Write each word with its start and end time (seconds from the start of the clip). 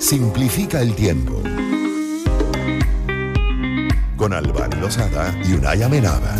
Simplifica 0.00 0.80
el 0.80 0.94
tiempo. 0.94 1.42
Con 4.16 4.32
Albán 4.32 4.80
Lozada 4.80 5.38
y 5.44 5.52
Unai 5.52 5.82
Amenábar. 5.82 6.38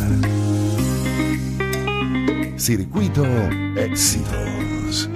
Circuito 2.56 3.26
Éxitos. 3.76 5.10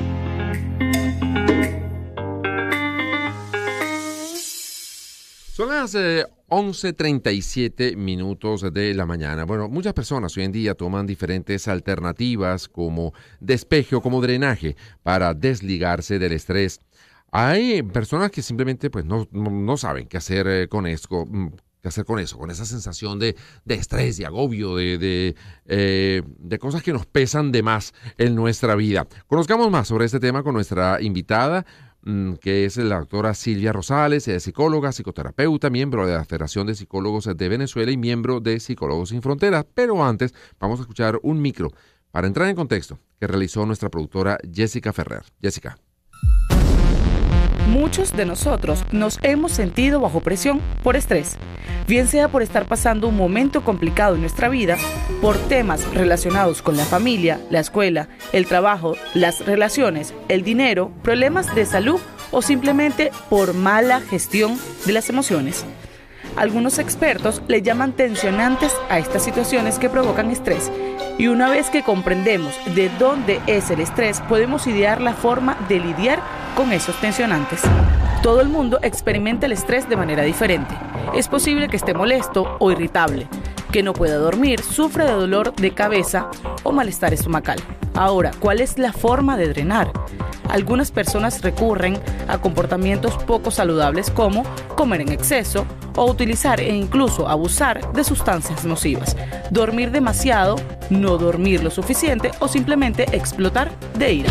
Son 5.55 5.69
las 5.71 5.95
11.37 5.95 7.73
eh, 7.79 7.97
minutos 7.97 8.71
de 8.73 8.93
la 8.93 9.07
mañana. 9.07 9.45
Bueno, 9.45 9.69
muchas 9.69 9.95
personas 9.95 10.37
hoy 10.37 10.45
en 10.45 10.53
día 10.53 10.75
toman 10.75 11.07
diferentes 11.07 11.67
alternativas 11.67 12.69
como 12.69 13.15
despeje 13.41 13.97
o 13.97 14.03
como 14.03 14.21
drenaje 14.21 14.77
para 15.03 15.33
desligarse 15.33 16.19
del 16.19 16.33
estrés. 16.33 16.81
Hay 17.37 17.83
personas 17.83 18.31
que 18.31 18.43
simplemente 18.43 18.91
pues, 18.91 19.05
no, 19.05 19.27
no 19.33 19.77
saben 19.77 20.07
qué 20.07 20.17
hacer 20.17 20.47
eh, 20.47 20.69
con 20.69 20.87
esto, 20.87 21.27
mm, 21.27 21.49
qué 21.83 21.89
hacer 21.89 22.05
con 22.05 22.21
eso, 22.21 22.39
con 22.39 22.51
esa 22.51 22.65
sensación 22.65 23.19
de, 23.19 23.35
de 23.65 23.75
estrés, 23.75 24.17
de 24.17 24.27
agobio, 24.27 24.77
de, 24.77 25.35
eh, 25.67 26.23
de, 26.27 26.59
cosas 26.59 26.83
que 26.83 26.93
nos 26.93 27.07
pesan 27.07 27.51
de 27.51 27.63
más 27.63 27.93
en 28.19 28.37
nuestra 28.37 28.77
vida. 28.77 29.07
Conozcamos 29.27 29.71
más 29.71 29.89
sobre 29.89 30.05
este 30.05 30.21
tema 30.21 30.43
con 30.43 30.55
nuestra 30.55 31.03
invitada, 31.03 31.67
Mm, 32.07 32.35
que 32.35 32.67
es 32.67 32.77
la 32.77 32.99
doctora 32.99 33.33
Silvia 33.33 33.73
Rosales, 33.73 34.29
es 34.29 34.43
psicóloga, 34.43 34.93
psicoterapeuta, 34.93 35.71
miembro 35.71 36.07
de 36.07 36.13
la 36.13 36.27
Federación 36.27 36.67
de 36.67 36.75
Psicólogos 36.75 37.25
de 37.35 37.49
Venezuela 37.49 37.91
y 37.91 37.97
miembro 37.97 38.41
de 38.41 38.61
Psicólogos 38.61 39.09
Sin 39.09 39.23
Fronteras. 39.23 39.65
Pero 39.75 40.05
antes 40.05 40.35
vamos 40.61 40.81
a 40.81 40.83
escuchar 40.83 41.19
un 41.23 41.41
micro 41.41 41.73
para 42.11 42.27
entrar 42.27 42.49
en 42.49 42.57
contexto 42.57 42.99
que 43.19 43.27
realizó 43.27 43.65
nuestra 43.65 43.89
productora 43.89 44.39
Jessica 44.53 44.93
Ferrer. 44.93 45.23
Jessica. 45.41 45.79
Muchos 47.69 48.13
de 48.13 48.27
nosotros 48.27 48.85
nos 48.93 49.19
hemos 49.23 49.53
sentido 49.53 49.99
bajo 49.99 50.21
presión 50.21 50.61
por 50.83 50.97
estrés, 50.97 51.37
bien 51.89 52.07
sea 52.09 52.29
por 52.29 52.43
estar 52.43 52.67
pasando 52.67 53.09
un 53.09 53.17
momento 53.17 53.65
complicado 53.65 54.17
en 54.17 54.21
nuestra 54.21 54.51
vida, 54.51 54.77
por 55.23 55.39
temas 55.39 55.83
relacionados 55.95 56.61
con 56.61 56.77
la 56.77 56.85
familia, 56.85 57.41
la 57.51 57.61
escuela, 57.61 58.09
el 58.33 58.47
trabajo, 58.47 58.97
las 59.15 59.47
relaciones, 59.47 60.13
el 60.29 60.45
dinero, 60.45 60.91
problemas 61.03 61.55
de 61.55 61.65
salud 61.65 62.01
o 62.31 62.43
simplemente 62.43 63.11
por 63.31 63.55
mala 63.55 64.01
gestión 64.01 64.59
de 64.85 64.93
las 64.93 65.09
emociones. 65.09 65.65
Algunos 66.37 66.79
expertos 66.79 67.43
le 67.49 67.63
llaman 67.63 67.93
tensionantes 67.93 68.75
a 68.91 68.99
estas 68.99 69.25
situaciones 69.25 69.79
que 69.79 69.89
provocan 69.89 70.31
estrés 70.31 70.71
y 71.17 71.29
una 71.29 71.49
vez 71.49 71.71
que 71.71 71.83
comprendemos 71.83 72.55
de 72.75 72.91
dónde 72.99 73.41
es 73.47 73.71
el 73.71 73.81
estrés, 73.81 74.21
podemos 74.23 74.67
idear 74.67 75.01
la 75.01 75.15
forma 75.15 75.57
de 75.69 75.79
lidiar 75.79 76.21
con 76.55 76.73
esos 76.73 76.99
tensionantes. 77.01 77.61
Todo 78.23 78.41
el 78.41 78.49
mundo 78.49 78.79
experimenta 78.83 79.47
el 79.47 79.53
estrés 79.53 79.89
de 79.89 79.97
manera 79.97 80.23
diferente. 80.23 80.75
Es 81.15 81.29
posible 81.29 81.69
que 81.69 81.77
esté 81.77 81.95
molesto 81.95 82.57
o 82.59 82.71
irritable, 82.71 83.29
que 83.71 83.83
no 83.83 83.93
pueda 83.93 84.17
dormir, 84.17 84.63
sufra 84.63 85.05
de 85.05 85.13
dolor 85.13 85.55
de 85.55 85.73
cabeza 85.73 86.31
o 86.63 86.73
malestar 86.73 87.13
estomacal. 87.13 87.59
Ahora, 87.95 88.31
¿cuál 88.41 88.61
es 88.61 88.79
la 88.79 88.93
forma 88.93 89.37
de 89.37 89.49
drenar? 89.49 89.93
Algunas 90.49 90.91
personas 90.91 91.43
recurren 91.43 91.99
a 92.29 92.39
comportamientos 92.39 93.17
poco 93.25 93.51
saludables 93.51 94.11
como 94.11 94.45
comer 94.77 95.01
en 95.01 95.13
exceso 95.13 95.67
o 95.97 96.05
utilizar 96.11 96.61
e 96.61 96.75
incluso 96.75 97.29
abusar 97.29 97.93
de 97.93 98.05
sustancias 98.05 98.65
nocivas, 98.65 99.17
dormir 99.51 99.91
demasiado, 99.91 100.57
no 100.91 101.19
dormir 101.19 101.63
lo 101.63 101.71
suficiente 101.71 102.31
o 102.41 102.49
simplemente 102.49 103.07
explotar 103.13 103.71
de 103.97 104.13
ira. 104.13 104.31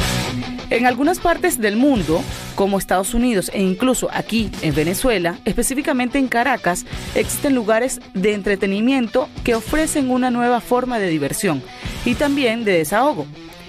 En 0.70 0.86
algunas 0.86 1.20
partes 1.20 1.60
del 1.60 1.76
mundo, 1.76 2.22
como 2.56 2.78
Estados 2.78 3.14
Unidos 3.14 3.52
e 3.54 3.62
incluso 3.62 4.10
aquí 4.12 4.50
en 4.62 4.74
Venezuela, 4.74 5.38
específicamente 5.46 6.18
en 6.18 6.28
Caracas, 6.28 6.86
existen 7.16 7.56
lugares 7.56 8.00
de 8.14 8.34
entretenimiento 8.34 9.30
que 9.44 9.56
ofrecen 9.56 10.10
una 10.10 10.32
nueva 10.32 10.62
forma 10.62 11.00
de 11.00 11.10
diversión 11.10 11.62
y 12.06 12.16
también 12.16 12.64
de 12.66 12.74
desahogo. 12.74 13.26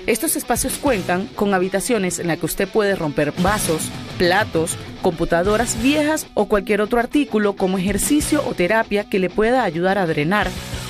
Estos 0.06 0.36
espacios 0.36 0.76
cuentan 0.76 1.26
con 1.34 1.54
habitaciones 1.54 2.18
en 2.18 2.26
las 2.26 2.38
que 2.38 2.46
usted 2.46 2.68
puede 2.68 2.94
romper 2.94 3.32
vasos, 3.38 3.90
platos, 4.18 4.76
computadoras 5.00 5.82
viejas 5.82 6.26
o 6.34 6.46
cualquier 6.46 6.82
otro 6.82 7.00
artículo 7.00 7.54
como 7.54 7.78
ejercicio 7.78 8.42
o 8.46 8.54
terapia 8.54 9.04
que 9.04 9.18
le 9.18 9.30
pueda 9.30 9.64
ayudar 9.64 9.96
a 9.96 10.06
drenar 10.06 10.48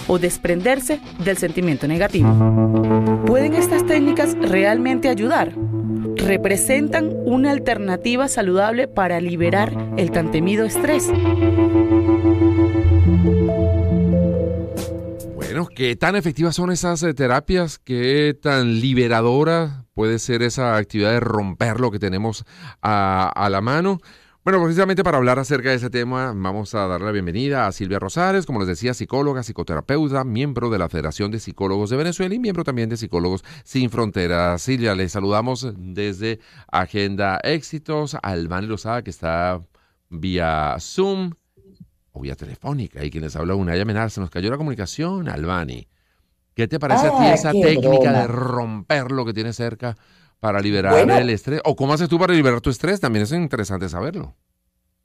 o 0.09 0.19
desprenderse 0.19 1.01
del 1.25 1.37
sentimiento 1.39 1.87
negativo. 1.87 2.29
¿Pueden 3.27 3.55
estas 3.55 3.87
técnicas 3.87 4.37
realmente 4.41 5.09
ayudar? 5.09 5.53
¿Representan 6.17 7.13
una 7.25 7.51
alternativa 7.51 8.29
saludable 8.29 8.89
para 8.89 9.21
liberar 9.21 9.73
el 9.97 10.11
tan 10.11 10.31
temido 10.31 10.65
estrés? 10.65 11.11
Bueno, 15.35 15.69
¿qué 15.75 15.97
tan 15.97 16.17
efectivas 16.17 16.57
son 16.57 16.71
esas 16.73 17.03
eh, 17.03 17.15
terapias? 17.15 17.79
¿Qué 17.79 18.37
tan 18.41 18.81
liberadora 18.81 19.85
puede 19.95 20.19
ser 20.19 20.43
esa 20.43 20.77
actividad 20.77 21.13
de 21.13 21.21
romper 21.21 21.81
lo 21.81 21.91
que 21.91 21.99
tenemos 21.99 22.45
a, 22.83 23.49
la 23.51 23.61
mano? 23.61 24.01
Bueno, 24.45 24.63
precisamente 24.63 25.03
para 25.03 25.17
hablar 25.17 25.39
acerca 25.39 25.71
de 25.71 25.77
ese 25.77 25.89
tema, 25.89 26.35
vamos 26.37 26.75
a 26.75 26.87
darle 26.87 27.07
la 27.07 27.13
bienvenida 27.13 27.67
a 27.67 27.73
Silvia 27.73 27.99
Rosales, 27.99 28.45
como 28.45 28.59
les 28.59 28.69
decía, 28.69 28.93
psicóloga, 28.93 29.43
psicoterapeuta, 29.43 30.23
miembro 30.23 30.69
de 30.69 30.77
la 30.77 30.91
Federación 30.91 31.31
de 31.31 31.41
Psicólogos 31.41 31.89
de 31.89 31.97
Venezuela 31.97 32.35
y 32.35 32.39
miembro 32.39 32.63
también 32.63 32.91
de 32.91 32.99
Psicólogos 32.99 33.43
Sin 33.65 33.89
Fronteras. 33.89 34.61
Silvia, 34.61 34.95
les 34.95 35.13
saludamos 35.13 35.73
desde 35.79 36.41
Agenda 36.71 37.41
Éxitos, 37.43 38.19
Albán 38.23 38.69
Lozada, 38.69 39.01
que 39.01 39.09
está 39.09 39.63
vía 40.11 40.77
Zoom 40.79 41.31
o 42.13 42.21
vía 42.21 42.37
telefónica 42.37 43.03
y 43.03 43.11
quien 43.11 43.25
les 43.25 43.37
habla 43.37 43.55
una 43.55 43.73
amenaza. 43.81 44.11
Se 44.11 44.21
nos 44.21 44.29
cayó 44.29 44.51
la 44.51 44.59
comunicación, 44.59 45.31
Albani. 45.31 45.89
¿Qué 46.53 46.69
te 46.69 46.79
parece 46.79 47.07
a 47.07 47.11
ti 47.13 47.17
ah, 47.21 47.33
esa 47.33 47.53
técnica 47.53 48.13
de 48.13 48.27
romper 48.27 49.11
lo 49.11 49.25
que 49.25 49.33
tienes 49.33 49.57
cerca 49.57 49.97
para 50.45 50.61
liberar 50.61 51.09
el 51.11 51.31
estrés? 51.31 51.63
¿O 51.65 51.75
cómo 51.75 51.95
haces 51.95 52.07
tú 52.07 52.19
para 52.19 52.35
liberar 52.35 52.61
tu 52.61 52.69
estrés? 52.69 53.01
También 53.01 53.23
es 53.23 53.33
interesante 53.33 53.89
saberlo. 53.89 54.37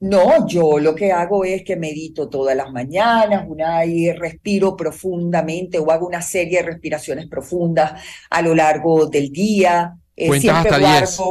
No, 0.02 0.46
yo 0.46 0.80
lo 0.80 0.94
que 0.94 1.14
hago 1.14 1.46
es 1.46 1.64
que 1.64 1.78
medito 1.78 2.28
todas 2.28 2.58
las 2.58 2.70
mañanas, 2.74 3.46
una 3.48 3.86
y 3.86 4.12
respiro 4.12 4.76
profundamente 4.76 5.80
o 5.80 5.92
hago 5.92 6.08
una 6.08 6.22
serie 6.22 6.58
de 6.58 6.68
respiraciones 6.72 7.28
profundas 7.28 8.02
a 8.30 8.42
lo 8.42 8.54
largo 8.54 9.06
del 9.06 9.32
día. 9.32 9.96
Eh, 10.14 10.42
siempre 10.42 10.72
hasta 10.72 11.24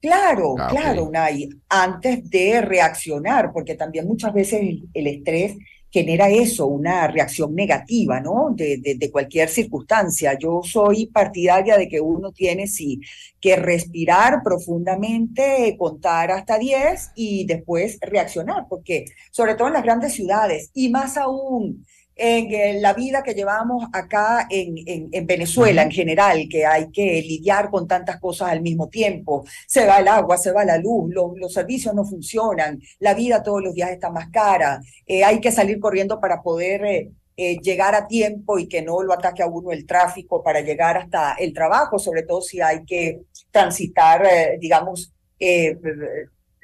Claro, 0.00 0.56
ah, 0.58 0.66
claro, 0.68 1.04
Unai, 1.04 1.48
antes 1.68 2.28
de 2.28 2.60
reaccionar, 2.62 3.52
porque 3.52 3.76
también 3.76 4.08
muchas 4.08 4.34
veces 4.34 4.60
el, 4.92 5.06
estrés 5.06 5.56
genera 5.94 6.28
eso, 6.28 6.66
una 6.66 7.06
reacción 7.06 7.54
negativa, 7.54 8.18
¿no? 8.18 8.50
De, 8.50 8.96
de, 8.98 9.10
cualquier 9.12 9.48
circunstancia. 9.48 10.36
Yo 10.36 10.60
soy 10.64 11.06
partidaria 11.06 11.78
de 11.78 11.86
que 11.86 12.00
uno 12.00 12.32
tiene, 12.32 12.66
sí, 12.66 13.00
que 13.40 13.54
respirar 13.54 14.42
profundamente, 14.42 15.76
contar 15.78 16.32
hasta 16.32 16.58
10 16.58 17.12
y 17.14 17.46
después 17.46 17.98
reaccionar, 18.00 18.66
porque 18.68 19.04
sobre 19.30 19.54
todo 19.54 19.68
en 19.68 19.74
las 19.74 19.84
grandes 19.84 20.14
ciudades 20.14 20.72
y 20.74 20.88
más 20.88 21.16
aún 21.16 21.86
en 22.16 22.80
la 22.80 22.92
vida 22.92 23.22
que 23.22 23.34
llevamos 23.34 23.86
acá 23.92 24.46
en, 24.48 24.74
en, 25.12 25.26
Venezuela 25.26 25.82
en 25.82 25.90
general, 25.90 26.46
que 26.48 26.64
hay 26.64 26.90
que 26.90 27.22
lidiar 27.22 27.70
con 27.70 27.88
tantas 27.88 28.20
cosas 28.20 28.50
al 28.50 28.62
mismo 28.62 28.88
tiempo. 28.88 29.44
Se 29.66 29.86
va 29.86 29.98
el 29.98 30.08
agua, 30.08 30.36
se 30.36 30.52
va 30.52 30.64
la 30.64 30.78
luz, 30.78 31.12
los, 31.12 31.52
servicios 31.52 31.94
no 31.94 32.04
funcionan, 32.04 32.80
la 33.00 33.14
vida 33.14 33.42
todos 33.42 33.62
los 33.62 33.74
días 33.74 33.90
está 33.90 34.10
más 34.10 34.28
cara, 34.30 34.80
eh, 35.06 35.24
hay 35.24 35.40
que 35.40 35.52
salir 35.52 35.78
corriendo 35.80 36.20
para 36.20 36.42
poder 36.42 36.84
eh, 36.84 37.10
eh, 37.36 37.58
llegar 37.58 37.94
a 37.94 38.06
tiempo 38.06 38.58
y 38.58 38.68
que 38.68 38.82
no 38.82 39.02
lo 39.02 39.12
ataque 39.12 39.42
a 39.42 39.46
uno 39.46 39.72
el 39.72 39.86
tráfico 39.86 40.42
para 40.42 40.60
llegar 40.60 40.96
hasta 40.96 41.34
el 41.34 41.52
trabajo, 41.52 41.98
sobre 41.98 42.22
todo 42.22 42.40
si 42.42 42.60
hay 42.60 42.84
que 42.84 43.22
transitar, 43.50 44.24
digamos, 44.60 45.12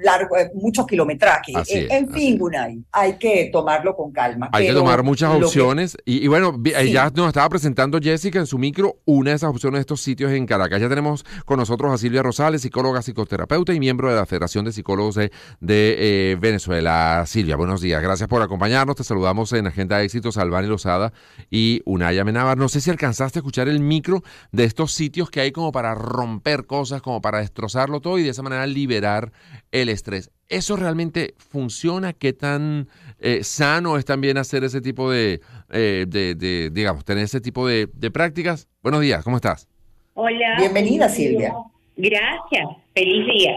largo, 0.03 0.36
eh, 0.36 0.51
muchos 0.54 0.86
kilometrajes. 0.86 1.69
Eh, 1.71 1.89
en 1.91 2.10
fin, 2.10 2.39
Gunay, 2.39 2.83
hay 2.92 3.19
que 3.19 3.51
tomarlo 3.53 3.95
con 3.95 4.13
calma. 4.13 4.48
Hay 4.53 4.66
que 4.66 4.72
tomar 4.72 5.03
muchas 5.03 5.34
opciones. 5.34 5.97
Y, 6.04 6.27
bueno, 6.28 6.60
eh, 6.65 6.91
ya 6.91 7.10
nos 7.15 7.28
estaba 7.28 7.48
presentando 7.48 7.98
Jessica 8.01 8.39
en 8.39 8.47
su 8.47 8.59
micro 8.59 8.97
una 9.04 9.30
de 9.30 9.36
esas 9.36 9.51
opciones 9.51 9.78
de 9.78 9.80
estos 9.80 10.01
sitios 10.01 10.33
en 10.33 10.47
Caracas. 10.47 10.80
Ya 10.80 10.89
tenemos 10.89 11.24
con 11.45 11.59
nosotros 11.59 11.92
a 11.92 11.98
Silvia 11.98 12.22
Rosales, 12.22 12.63
psicóloga, 12.63 13.03
psicoterapeuta 13.03 13.72
y 13.72 13.80
miembro 13.80 14.09
de 14.09 14.16
la 14.16 14.27
Federación 14.27 14.65
de 14.65 14.72
Psicólogos 14.72 15.16
de, 15.60 16.39
Venezuela. 16.41 17.24
Silvia, 17.27 17.57
buenos 17.57 17.80
días. 17.80 18.03
Gracias 18.03 18.28
por 18.28 18.42
acompañarnos. 18.42 18.97
Te 18.97 19.04
saludamos 19.04 19.53
en 19.53 19.66
Agenda 19.66 19.98
de 19.98 20.04
Éxitos, 20.04 20.36
Albani 20.36 20.69
Lozada 20.69 21.13
y 21.51 21.83
Unaya 21.84 22.24
Menábar. 22.24 22.59
No 22.59 22.69
sé 22.69 22.80
si 22.80 22.91
alcanzaste 22.91 23.39
a 23.39 23.41
escuchar 23.41 23.69
el 23.69 23.80
micro 23.80 24.22
de 24.53 24.65
estos 24.65 24.92
sitios 24.92 25.30
que 25.30 25.41
hay 25.41 25.53
como 25.53 25.72
para 25.72 25.95
romper 25.95 26.66
cosas, 26.66 27.03
como 27.03 27.21
para 27.21 27.39
destrozarlo 27.39 28.01
todo 28.01 28.19
y 28.19 28.22
de 28.22 28.30
esa 28.30 28.42
manera 28.42 28.66
liberar 28.66 29.33
el 29.72 29.89
estrés. 29.89 30.31
¿Eso 30.49 30.77
realmente 30.77 31.34
funciona? 31.39 32.13
¿Qué 32.13 32.33
tan 32.33 32.89
eh, 33.21 33.45
sano 33.45 33.97
es 33.97 34.05
también 34.05 34.37
hacer 34.37 34.65
ese 34.65 34.81
tipo 34.81 35.11
de, 35.11 35.41
eh, 35.71 36.07
de, 36.09 36.71
digamos, 36.71 37.05
tener 37.05 37.25
ese 37.25 37.41
tipo 37.41 37.67
de, 37.69 37.87
prácticas? 38.13 38.69
Buenos 38.83 39.01
días, 39.01 39.22
¿cómo 39.22 39.37
estás? 39.37 39.69
Hola. 40.15 40.57
Bienvenida, 40.59 41.09
Silvia. 41.09 41.53
Gracias, 41.97 42.69
feliz 42.95 43.27
día. 43.27 43.53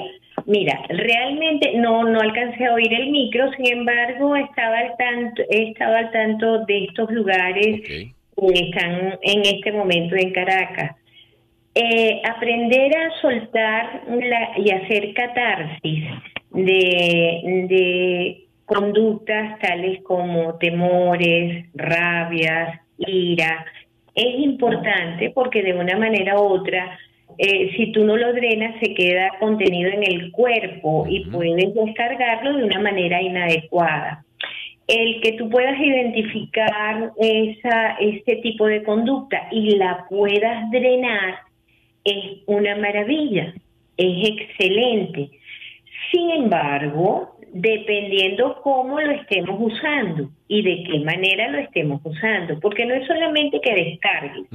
Mira, 0.45 0.83
realmente 0.89 1.73
no 1.75 2.03
no 2.03 2.19
alcancé 2.19 2.65
a 2.65 2.73
oír 2.73 2.91
el 2.93 3.11
micro, 3.11 3.49
sin 3.53 3.79
embargo, 3.79 4.35
estaba 4.35 4.77
al 4.77 4.97
tanto, 4.97 5.41
he 5.49 5.69
estado 5.69 5.95
al 5.95 6.11
tanto 6.11 6.65
de 6.65 6.85
estos 6.85 7.09
lugares 7.11 7.81
que 7.81 8.13
están 8.35 9.17
en 9.21 9.41
este 9.41 9.71
momento 9.71 10.15
en 10.15 10.33
Caracas. 10.33 10.95
Eh, 11.75 12.21
aprender 12.23 12.95
a 12.95 13.21
soltar 13.21 14.03
y 14.57 14.69
hacer 14.69 15.13
catarsis 15.13 16.05
de, 16.51 17.65
de 17.67 18.45
conductas 18.65 19.59
tales 19.59 20.01
como 20.03 20.55
temores, 20.59 21.65
rabias, 21.73 22.79
ira, 22.97 23.65
es 24.13 24.39
importante 24.39 25.31
porque 25.31 25.63
de 25.63 25.73
una 25.73 25.97
manera 25.97 26.39
u 26.39 26.43
otra 26.43 26.97
eh, 27.37 27.71
si 27.75 27.91
tú 27.91 28.03
no 28.03 28.15
lo 28.15 28.31
drenas, 28.33 28.79
se 28.79 28.93
queda 28.93 29.31
contenido 29.39 29.89
en 29.89 30.03
el 30.03 30.31
cuerpo 30.31 31.05
y 31.09 31.25
puedes 31.25 31.73
descargarlo 31.73 32.57
de 32.57 32.65
una 32.65 32.79
manera 32.79 33.21
inadecuada. 33.21 34.23
El 34.87 35.21
que 35.21 35.33
tú 35.33 35.49
puedas 35.49 35.79
identificar 35.79 37.11
esa, 37.17 37.93
este 37.99 38.35
tipo 38.37 38.67
de 38.67 38.83
conducta 38.83 39.47
y 39.51 39.77
la 39.77 40.05
puedas 40.09 40.69
drenar 40.69 41.39
es 42.03 42.39
una 42.45 42.75
maravilla, 42.75 43.53
es 43.97 44.29
excelente. 44.29 45.29
Sin 46.11 46.29
embargo, 46.31 47.37
dependiendo 47.53 48.59
cómo 48.63 48.99
lo 48.99 49.11
estemos 49.11 49.57
usando 49.59 50.29
y 50.47 50.63
de 50.63 50.83
qué 50.83 50.99
manera 50.99 51.49
lo 51.49 51.59
estemos 51.59 52.01
usando, 52.03 52.59
porque 52.59 52.85
no 52.85 52.95
es 52.95 53.07
solamente 53.07 53.61
que 53.61 53.73
descargues, 53.73 54.47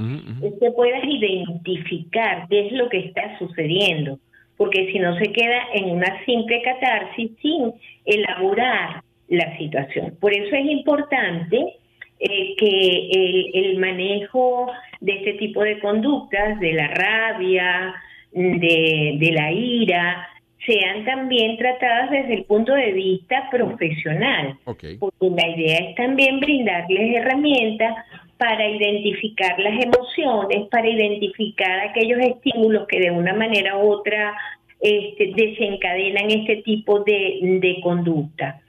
es 0.43 0.55
que 0.61 0.71
puedas 0.73 1.05
identificar 1.05 2.47
qué 2.49 2.67
es 2.67 2.73
lo 2.73 2.89
que 2.89 2.99
está 2.99 3.39
sucediendo, 3.39 4.19
porque 4.57 4.91
si 4.93 4.99
no 4.99 5.17
se 5.17 5.33
queda 5.33 5.63
en 5.75 5.91
una 5.91 6.25
simple 6.25 6.61
catarsis 6.63 7.31
sin 7.41 7.73
elaborar 8.05 9.03
la 9.29 9.57
situación. 9.59 10.17
Por 10.21 10.33
eso 10.33 10.57
es 10.57 10.67
importante 10.67 11.77
eh, 12.19 12.55
que 12.57 13.11
el, 13.13 13.51
el 13.55 13.79
manejo 13.79 14.73
de 15.01 15.13
este 15.13 15.35
tipo 15.35 15.63
de 15.63 15.79
conductas, 15.81 16.59
de 16.61 16.73
la 16.73 16.89
rabia, 16.89 17.95
de, 18.33 19.17
de 19.19 19.33
la 19.33 19.53
ira, 19.53 20.29
sean 20.67 21.05
también 21.05 21.57
tratadas 21.57 22.11
desde 22.11 22.35
el 22.35 22.45
punto 22.45 22.75
de 22.75 22.93
vista 22.93 23.49
profesional. 23.51 24.59
Porque 24.65 25.31
la 25.31 25.49
idea 25.49 25.79
es 25.79 25.95
también 25.95 26.41
brindarles 26.41 27.17
herramientas 27.17 27.95
para 28.37 28.69
identificar 28.69 29.59
las 29.59 29.83
emociones, 29.83 30.69
para 30.69 30.89
identificar 30.89 31.81
aquellos 31.81 32.21
estímulos 32.21 32.87
que 32.87 33.01
de 33.01 33.11
una 33.11 33.35
manera 33.35 33.77
u 33.79 33.91
otra 33.91 34.35
este, 34.81 35.33
desencadenan 35.35 36.31
este 36.31 36.57
tipo 36.63 37.01
de, 37.01 37.79
conducta. 37.83 38.61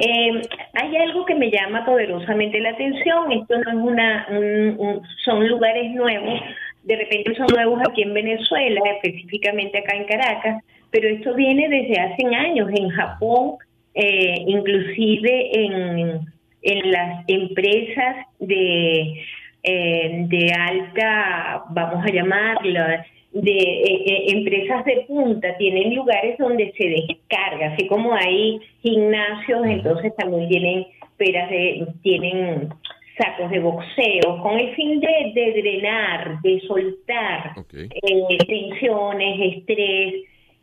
Eh, 0.00 0.42
hay 0.74 0.96
algo 0.96 1.24
que 1.24 1.34
me 1.34 1.50
llama 1.50 1.84
poderosamente 1.84 2.60
la 2.60 2.70
atención, 2.70 3.32
esto 3.32 3.58
no 3.58 3.70
es 3.70 3.76
una, 3.76 4.26
son 5.24 5.48
lugares 5.48 5.90
nuevos, 5.92 6.40
de 6.84 6.96
repente 6.96 7.34
son 7.34 7.46
nuevos 7.54 7.80
aquí 7.88 8.02
en 8.02 8.14
Venezuela, 8.14 8.80
específicamente 8.96 9.78
acá 9.78 9.96
en 9.96 10.04
Caracas, 10.04 10.62
pero 10.90 11.08
esto 11.08 11.34
viene 11.34 11.68
desde 11.68 12.00
hace 12.00 12.34
años 12.34 12.70
en 12.74 12.88
Japón, 12.90 13.56
eh, 13.94 14.44
inclusive 14.46 15.50
en, 15.52 16.20
en 16.62 16.90
las 16.90 17.24
empresas 17.26 18.26
de, 18.38 19.22
eh, 19.62 20.24
de 20.28 20.52
alta, 20.52 21.64
vamos 21.70 22.04
a 22.04 22.12
llamarla, 22.12 23.04
de 23.32 23.50
eh, 23.50 24.24
empresas 24.30 24.84
de 24.84 25.04
punta, 25.06 25.56
tienen 25.58 25.94
lugares 25.94 26.38
donde 26.38 26.72
se 26.72 26.88
descarga, 26.88 27.74
así 27.74 27.86
como 27.86 28.14
hay 28.14 28.58
gimnasios, 28.82 29.66
entonces 29.66 30.14
también 30.16 30.48
tienen 30.48 30.86
peras 31.16 31.50
de, 31.50 31.86
tienen 32.02 32.68
sacos 33.18 33.50
de 33.50 33.58
boxeo, 33.58 34.38
con 34.42 34.58
el 34.58 34.74
fin 34.74 35.00
de, 35.00 35.32
de 35.34 35.60
drenar, 35.60 36.40
de 36.42 36.60
soltar 36.60 37.54
tensiones, 38.46 39.56
estrés, 39.56 40.14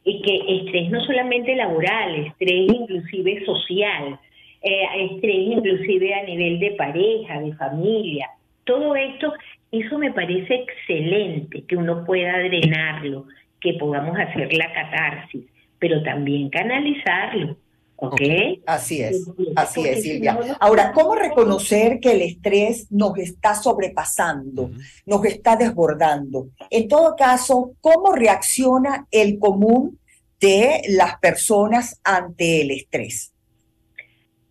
y 0.05 0.21
que 0.21 0.59
estrés 0.59 0.89
no 0.91 1.03
solamente 1.03 1.55
laboral, 1.55 2.15
estrés 2.15 2.71
inclusive 2.71 3.43
social, 3.45 4.19
eh, 4.61 4.85
estrés 5.11 5.35
inclusive 5.35 6.13
a 6.13 6.23
nivel 6.23 6.59
de 6.59 6.71
pareja, 6.71 7.41
de 7.41 7.53
familia, 7.53 8.29
todo 8.65 8.95
esto, 8.95 9.33
eso 9.81 9.97
me 9.97 10.11
parece 10.11 10.55
excelente, 10.55 11.63
que 11.65 11.75
uno 11.75 12.05
pueda 12.05 12.39
drenarlo, 12.39 13.25
que 13.59 13.73
podamos 13.73 14.17
hacer 14.17 14.53
la 14.53 14.71
catarsis, 14.73 15.45
pero 15.79 16.03
también 16.03 16.49
canalizarlo. 16.49 17.57
¿Ok? 17.97 18.21
Así 18.65 19.01
es, 19.01 19.25
así 19.55 19.87
es, 19.87 20.03
Silvia. 20.03 20.37
Ahora, 20.59 20.91
¿cómo 20.91 21.15
reconocer 21.15 21.99
que 22.01 22.11
el 22.11 22.21
estrés 22.23 22.91
nos 22.91 23.17
está 23.17 23.55
sobrepasando, 23.55 24.69
nos 25.05 25.23
está 25.25 25.55
desbordando? 25.55 26.47
En 26.69 26.89
todo 26.89 27.15
caso, 27.15 27.71
¿cómo 27.79 28.11
reacciona 28.11 29.07
el 29.11 29.39
común 29.39 29.97
de 30.41 30.81
las 30.89 31.17
personas 31.19 32.01
ante 32.03 32.61
el 32.61 32.71
estrés? 32.71 33.33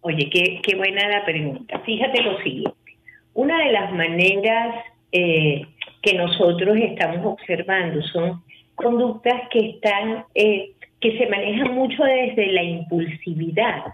Oye, 0.00 0.30
qué, 0.30 0.60
qué 0.62 0.76
buena 0.76 1.06
la 1.08 1.24
pregunta. 1.24 1.80
Fíjate 1.80 2.22
lo 2.22 2.38
siguiente. 2.42 2.74
Una 3.34 3.58
de 3.58 3.72
las 3.72 3.92
maneras 3.92 4.74
eh, 5.14 5.64
que 6.02 6.14
nosotros 6.14 6.76
estamos 6.76 7.24
observando 7.24 8.02
son 8.08 8.42
conductas 8.74 9.48
que 9.50 9.70
están 9.70 10.24
eh, 10.34 10.72
que 11.00 11.16
se 11.16 11.28
manejan 11.28 11.74
mucho 11.74 12.02
desde 12.02 12.50
la 12.52 12.62
impulsividad. 12.62 13.84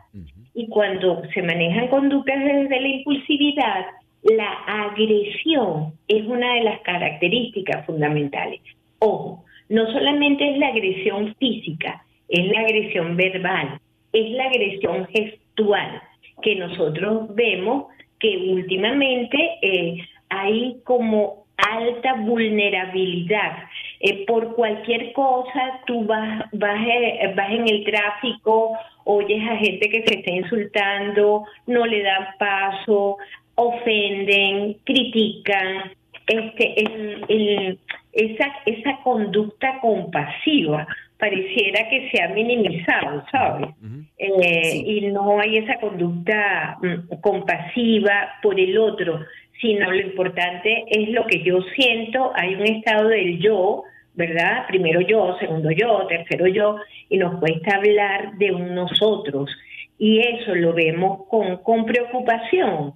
Y 0.55 0.69
cuando 0.69 1.23
se 1.35 1.43
manejan 1.43 1.89
conductas 1.89 2.43
desde 2.43 2.81
la 2.81 2.89
impulsividad, 2.89 3.87
la 4.23 4.51
agresión 4.67 5.93
es 6.09 6.25
una 6.27 6.55
de 6.55 6.63
las 6.63 6.81
características 6.81 7.85
fundamentales. 7.85 8.61
Ojo, 9.01 9.45
no 9.69 9.87
solamente 9.93 10.51
es 10.53 10.59
la 10.59 10.69
agresión 10.69 11.35
física, 11.39 12.03
es 12.29 12.47
la 12.47 12.61
agresión 12.61 13.17
verbal, 13.17 13.79
es 14.13 14.31
la 14.31 14.45
agresión 14.45 15.07
gestual, 15.09 16.01
que 16.43 16.57
nosotros 16.57 17.35
vemos 17.35 17.87
que 18.19 18.37
últimamente 18.37 19.37
eh, 19.63 19.99
hay 20.31 20.81
como 20.85 21.45
alta 21.57 22.15
vulnerabilidad 22.15 23.69
eh, 24.03 24.25
por 24.27 24.55
cualquier 24.55 25.13
cosa 25.13 25.81
tú 25.87 26.07
vas, 26.07 26.47
vas, 26.53 26.87
eh, 26.87 27.35
vas 27.37 27.51
en 27.51 27.69
el 27.69 27.85
tráfico, 27.85 28.73
oyes 29.05 29.43
a 29.47 29.57
gente 29.57 29.91
que 29.91 30.03
se 30.07 30.21
está 30.21 30.31
insultando, 30.31 31.45
no 31.67 31.85
le 31.85 32.03
dan 32.03 32.29
paso, 32.39 33.19
ofenden, 33.57 34.79
critican. 34.85 35.93
Este, 36.27 36.83
el, 37.29 37.79
esa, 38.13 38.47
esa 38.65 38.97
conducta 39.03 39.81
compasiva 39.81 40.87
pareciera 41.19 41.87
que 41.91 42.11
se 42.11 42.23
ha 42.23 42.29
minimizado, 42.29 43.23
¿sabes? 43.31 43.69
Eh, 44.17 44.83
y 44.87 45.03
no 45.09 45.39
hay 45.39 45.59
esa 45.59 45.79
conducta 45.79 46.79
mm, 46.81 47.21
compasiva 47.21 48.31
por 48.43 48.59
el 48.59 48.79
otro, 48.79 49.21
sino 49.61 49.91
lo 49.91 50.01
importante 50.01 50.85
es 50.89 51.11
lo 51.11 51.27
que 51.27 51.43
yo 51.43 51.61
siento, 51.75 52.33
hay 52.35 52.55
un 52.55 52.63
estado 52.63 53.09
del 53.09 53.39
yo, 53.39 53.85
¿verdad? 54.15 54.67
Primero 54.69 55.01
yo, 55.01 55.37
segundo 55.39 55.71
yo, 55.71 56.07
tercero 56.07 56.47
yo, 56.47 56.77
y 57.09 57.19
nos 57.19 57.39
cuesta 57.39 57.77
hablar 57.77 58.37
de 58.39 58.53
un 58.53 58.75
nosotros. 58.75 59.51
Y 59.99 60.21
eso 60.21 60.55
lo 60.55 60.73
vemos 60.73 61.27
con, 61.29 61.59
con 61.59 61.85
preocupación. 61.85 62.95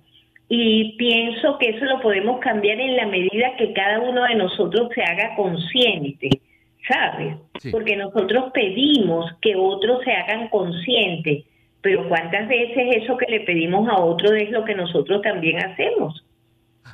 Y 0.49 0.97
pienso 0.97 1.59
que 1.59 1.71
eso 1.71 1.85
lo 1.85 2.01
podemos 2.01 2.41
cambiar 2.41 2.81
en 2.81 2.97
la 2.97 3.07
medida 3.07 3.57
que 3.57 3.73
cada 3.73 4.01
uno 4.01 4.25
de 4.25 4.35
nosotros 4.35 4.89
se 4.95 5.03
haga 5.03 5.35
consciente, 5.37 6.29
¿sabes? 6.89 7.37
Porque 7.71 7.97
nosotros 7.97 8.53
pedimos 8.53 9.31
que 9.41 9.57
otros 9.57 10.03
se 10.05 10.13
hagan 10.13 10.49
conscientes, 10.49 11.45
pero 11.81 12.09
¿cuántas 12.09 12.49
veces 12.49 12.97
eso 12.97 13.17
que 13.17 13.31
le 13.31 13.41
pedimos 13.41 13.89
a 13.89 13.99
otro 13.99 14.35
es 14.35 14.51
lo 14.51 14.65
que 14.65 14.75
nosotros 14.75 15.23
también 15.23 15.63
hacemos? 15.65 16.25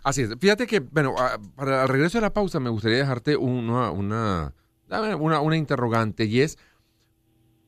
Así 0.02 0.22
es. 0.22 0.30
Fíjate 0.38 0.66
que, 0.66 0.80
bueno, 0.80 1.14
para 1.56 1.82
el 1.82 1.88
regreso 1.88 2.18
de 2.18 2.22
la 2.22 2.32
pausa 2.32 2.60
me 2.60 2.70
gustaría 2.70 2.98
dejarte 2.98 3.36
una, 3.36 3.90
una, 3.90 4.54
una, 4.88 5.56
interrogante 5.56 6.24
y 6.24 6.40
es 6.40 6.58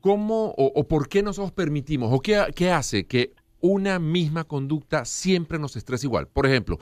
cómo 0.01 0.55
o, 0.57 0.89
por 0.89 1.09
qué 1.09 1.23
nosotros 1.23 1.53
permitimos 1.53 2.11
o 2.13 2.21
qué, 2.21 2.45
qué 2.55 2.71
hace 2.71 3.07
que 3.07 3.33
una 3.61 3.99
misma 3.99 4.45
conducta 4.45 5.05
siempre 5.05 5.59
nos 5.59 5.77
estresa 5.77 6.07
igual. 6.07 6.27
Por 6.29 6.47
ejemplo, 6.47 6.79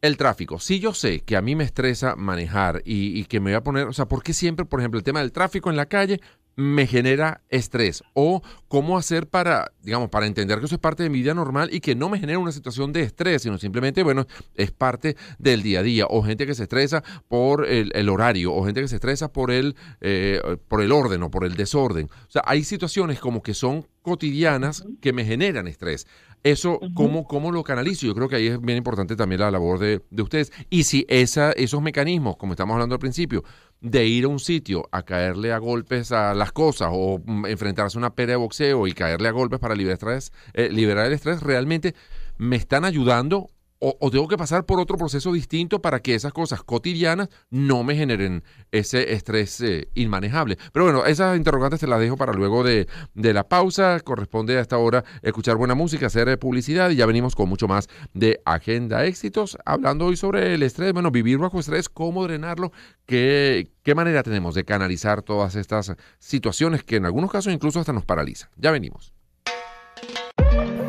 el 0.00 0.16
tráfico. 0.16 0.58
Si 0.58 0.80
yo 0.80 0.94
sé 0.94 1.20
que 1.20 1.36
a 1.36 1.42
mí 1.42 1.56
me 1.56 1.64
estresa 1.64 2.16
manejar 2.16 2.82
y, 2.84 3.18
y, 3.18 3.24
que 3.24 3.40
me 3.40 3.50
voy 3.50 3.56
a 3.56 3.62
poner, 3.62 3.86
o 3.86 3.92
sea, 3.92 4.06
¿por 4.06 4.22
qué 4.22 4.32
siempre, 4.32 4.64
por 4.64 4.80
ejemplo, 4.80 4.98
el 4.98 5.04
tema 5.04 5.20
del 5.20 5.32
tráfico 5.32 5.70
en 5.70 5.76
la 5.76 5.86
calle 5.86 6.20
me 6.56 6.86
genera 6.86 7.42
estrés 7.48 8.02
o 8.14 8.42
cómo 8.68 8.98
hacer 8.98 9.26
para, 9.26 9.72
digamos, 9.82 10.10
para 10.10 10.26
entender 10.26 10.58
que 10.58 10.66
eso 10.66 10.74
es 10.74 10.80
parte 10.80 11.02
de 11.02 11.10
mi 11.10 11.20
vida 11.20 11.34
normal 11.34 11.70
y 11.72 11.80
que 11.80 11.94
no 11.94 12.08
me 12.08 12.18
genera 12.18 12.38
una 12.38 12.52
situación 12.52 12.92
de 12.92 13.02
estrés, 13.02 13.42
sino 13.42 13.58
simplemente, 13.58 14.02
bueno, 14.02 14.26
es 14.54 14.70
parte 14.70 15.16
del 15.38 15.62
día 15.62 15.80
a 15.80 15.82
día. 15.82 16.06
O 16.08 16.22
gente 16.22 16.46
que 16.46 16.54
se 16.54 16.64
estresa 16.64 17.02
por 17.28 17.66
el, 17.66 18.08
horario, 18.08 18.52
o 18.52 18.64
gente 18.64 18.80
que 18.80 18.88
se 18.88 18.96
estresa 18.96 19.32
por 19.32 19.50
el, 19.50 19.76
eh, 20.00 20.40
por 20.68 20.82
el 20.82 20.92
orden 20.92 21.22
o 21.22 21.30
por 21.30 21.44
el 21.44 21.56
desorden. 21.56 22.06
O 22.06 22.30
sea, 22.30 22.42
hay 22.44 22.64
situaciones 22.64 23.20
como 23.20 23.42
que 23.42 23.54
son 23.54 23.86
cotidianas 24.02 24.84
que 25.00 25.12
me 25.12 25.24
generan 25.24 25.66
estrés. 25.68 26.06
Eso, 26.42 26.80
¿cómo, 26.94 27.24
¿cómo, 27.24 27.52
lo 27.52 27.62
canalizo? 27.62 28.06
Yo 28.06 28.14
creo 28.14 28.28
que 28.28 28.36
ahí 28.36 28.46
es 28.46 28.60
bien 28.60 28.78
importante 28.78 29.14
también 29.14 29.42
la 29.42 29.50
labor 29.50 29.78
de, 29.78 30.00
de 30.10 30.22
ustedes. 30.22 30.50
Y 30.70 30.84
si 30.84 31.04
esa, 31.08 31.52
esos 31.52 31.82
mecanismos, 31.82 32.38
como 32.38 32.54
estamos 32.54 32.72
hablando 32.72 32.94
al 32.94 32.98
principio, 32.98 33.44
de 33.82 34.06
ir 34.06 34.24
a 34.24 34.28
un 34.28 34.40
sitio 34.40 34.88
a 34.90 35.02
caerle 35.02 35.52
a 35.52 35.58
golpes 35.58 36.12
a 36.12 36.34
las 36.34 36.52
cosas 36.52 36.88
o 36.92 37.20
mm, 37.24 37.46
enfrentarse 37.46 37.98
a 37.98 38.00
una 38.00 38.14
pelea 38.14 38.34
de 38.34 38.42
boxeo 38.42 38.86
y 38.86 38.92
caerle 38.92 39.28
a 39.28 39.32
golpes 39.32 39.58
para 39.58 39.74
liberar, 39.74 39.94
estrés, 39.94 40.32
eh, 40.54 40.70
liberar 40.70 41.06
el 41.06 41.12
estrés, 41.12 41.42
realmente 41.42 41.94
me 42.38 42.56
están 42.56 42.86
ayudando 42.86 43.50
o, 43.80 44.10
tengo 44.10 44.28
que 44.28 44.36
pasar 44.36 44.66
por 44.66 44.78
otro 44.78 44.98
proceso 44.98 45.32
distinto 45.32 45.80
para 45.80 46.00
que 46.00 46.14
esas 46.14 46.34
cosas 46.34 46.62
cotidianas 46.62 47.30
no 47.48 47.82
me 47.82 47.96
generen 47.96 48.44
ese 48.72 49.14
estrés 49.14 49.58
eh, 49.62 49.88
inmanejable. 49.94 50.58
Pero 50.72 50.84
bueno, 50.84 51.06
esas 51.06 51.36
interrogantes 51.36 51.80
te 51.80 51.86
las 51.86 51.98
dejo 51.98 52.18
para 52.18 52.34
luego 52.34 52.62
de, 52.62 52.86
la 53.14 53.48
pausa. 53.48 53.98
Corresponde 54.00 54.58
a 54.58 54.60
esta 54.60 54.76
hora 54.76 55.04
escuchar 55.22 55.56
buena 55.56 55.74
música, 55.74 56.06
hacer 56.06 56.28
eh, 56.28 56.36
publicidad 56.36 56.90
y 56.90 56.96
ya 56.96 57.06
venimos 57.06 57.34
con 57.34 57.48
mucho 57.48 57.68
más 57.68 57.88
de 58.12 58.42
Agenda 58.44 59.06
Éxitos, 59.06 59.56
hablando 59.64 60.04
hoy 60.06 60.16
sobre 60.16 60.54
el 60.54 60.62
estrés, 60.62 60.92
bueno, 60.92 61.10
vivir 61.10 61.38
bajo 61.38 61.58
estrés, 61.58 61.88
cómo 61.88 62.24
drenarlo, 62.24 62.72
qué, 63.06 63.70
qué 63.82 63.94
manera 63.94 64.22
tenemos 64.22 64.54
de 64.54 64.64
canalizar 64.64 65.22
todas 65.22 65.56
estas 65.56 65.94
situaciones 66.18 66.84
que 66.84 66.96
en 66.96 67.06
algunos 67.06 67.30
casos 67.30 67.50
incluso 67.50 67.80
hasta 67.80 67.94
nos 67.94 68.04
paralizan. 68.04 68.50
Ya 68.56 68.70
venimos. 68.72 69.14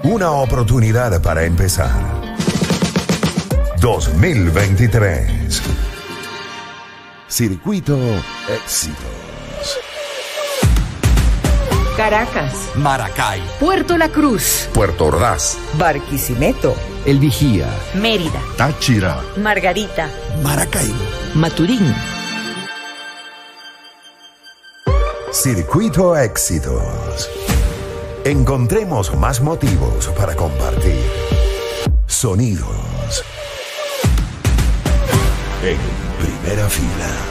Una 0.03 0.31
oportunidad 0.31 1.21
para 1.21 1.45
empezar 1.45 2.20
2023. 3.81 5.59
Circuito 7.27 7.97
Éxitos. 8.47 8.95
Caracas. 11.97 12.53
Maracay. 12.75 13.41
Puerto 13.59 13.97
La 13.97 14.09
Cruz. 14.09 14.69
Puerto 14.71 15.05
Ordaz. 15.05 15.57
Barquisimeto. 15.79 16.75
El 17.07 17.17
Vigía. 17.17 17.67
Mérida. 17.95 18.39
Táchira. 18.55 19.19
Margarita. 19.37 20.11
Maracaibo. 20.43 20.93
Maturín. 21.33 21.95
Circuito 25.31 26.15
Éxitos. 26.15 27.31
Encontremos 28.25 29.15
más 29.15 29.41
motivos 29.41 30.07
para 30.15 30.35
compartir. 30.35 31.01
Sonidos 32.05 32.90
en 35.63 35.77
primera 36.17 36.67
fila. 36.67 37.30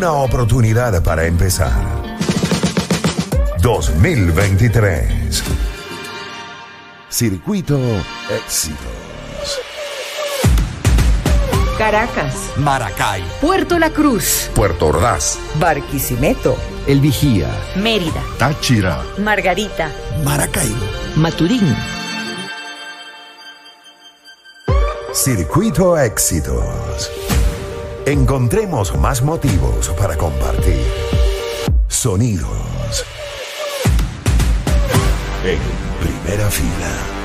Una 0.00 0.12
oportunidad 0.12 1.02
para 1.02 1.26
empezar. 1.26 1.74
2023. 3.60 5.44
Circuito 7.10 7.78
Éxitos. 8.30 8.78
Caracas. 11.76 12.34
Maracay. 12.56 13.22
Puerto 13.42 13.78
La 13.78 13.90
Cruz. 13.90 14.50
Puerto 14.54 14.86
Ordaz. 14.86 15.38
Barquisimeto. 15.56 16.56
El 16.86 17.02
Vigía. 17.02 17.50
Mérida. 17.76 18.22
Táchira. 18.38 19.02
Margarita. 19.18 19.90
Maracaibo. 20.24 20.86
Maturín. 21.16 21.76
Circuito 25.12 25.98
Éxitos. 25.98 27.10
Encontremos 28.06 28.96
más 28.96 29.22
motivos 29.22 29.90
para 29.90 30.16
compartir. 30.16 30.86
Sonidos. 31.88 33.04
En 35.44 35.58
primera 36.00 36.50
fila. 36.50 37.19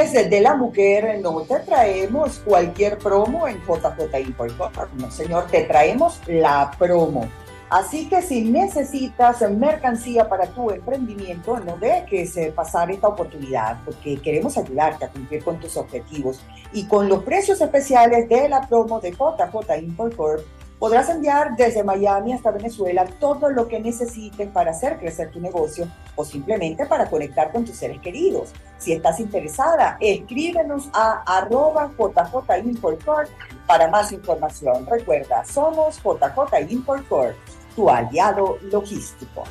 Mes 0.00 0.30
de 0.30 0.40
la 0.40 0.54
mujer 0.54 1.20
no 1.20 1.42
te 1.42 1.58
traemos 1.60 2.38
cualquier 2.38 2.96
promo 2.96 3.46
en 3.46 3.58
JJ 3.58 4.18
Import. 4.20 4.92
No, 4.94 5.10
señor, 5.10 5.46
te 5.48 5.64
traemos 5.64 6.20
la 6.26 6.70
promo. 6.78 7.28
Así 7.68 8.08
que 8.08 8.22
si 8.22 8.42
necesitas 8.42 9.42
mercancía 9.50 10.28
para 10.28 10.46
tu 10.46 10.70
emprendimiento, 10.70 11.60
no 11.60 11.76
dejes 11.76 12.34
pasar 12.54 12.90
esta 12.90 13.08
oportunidad 13.08 13.78
porque 13.84 14.16
queremos 14.16 14.56
ayudarte 14.56 15.04
a 15.04 15.08
cumplir 15.08 15.44
con 15.44 15.60
tus 15.60 15.76
objetivos. 15.76 16.40
Y 16.72 16.86
con 16.86 17.08
los 17.08 17.22
precios 17.22 17.60
especiales 17.60 18.28
de 18.28 18.48
la 18.48 18.66
promo 18.66 19.00
de 19.00 19.10
JJ 19.10 19.82
Import 19.82 20.16
Corp, 20.16 20.46
podrás 20.80 21.10
enviar 21.10 21.54
desde 21.56 21.84
Miami 21.84 22.32
hasta 22.32 22.50
Venezuela 22.50 23.04
todo 23.20 23.50
lo 23.50 23.68
que 23.68 23.78
necesites 23.78 24.48
para 24.48 24.70
hacer 24.70 24.98
crecer 24.98 25.30
tu 25.30 25.38
negocio 25.38 25.86
o 26.16 26.24
simplemente 26.24 26.86
para 26.86 27.08
conectar 27.08 27.52
con 27.52 27.66
tus 27.66 27.76
seres 27.76 28.00
queridos. 28.00 28.50
Si 28.78 28.92
estás 28.92 29.20
interesada, 29.20 29.98
escríbenos 30.00 30.88
a 30.94 31.22
arroba 31.26 31.92
Import 32.64 33.28
para 33.66 33.88
más 33.88 34.10
información. 34.10 34.86
Recuerda, 34.86 35.44
somos 35.44 35.98
JJ 35.98 36.72
Import 36.72 37.06
Corp 37.08 37.36
tu 37.76 37.88
aliado 37.88 38.58
logístico. 38.62 39.44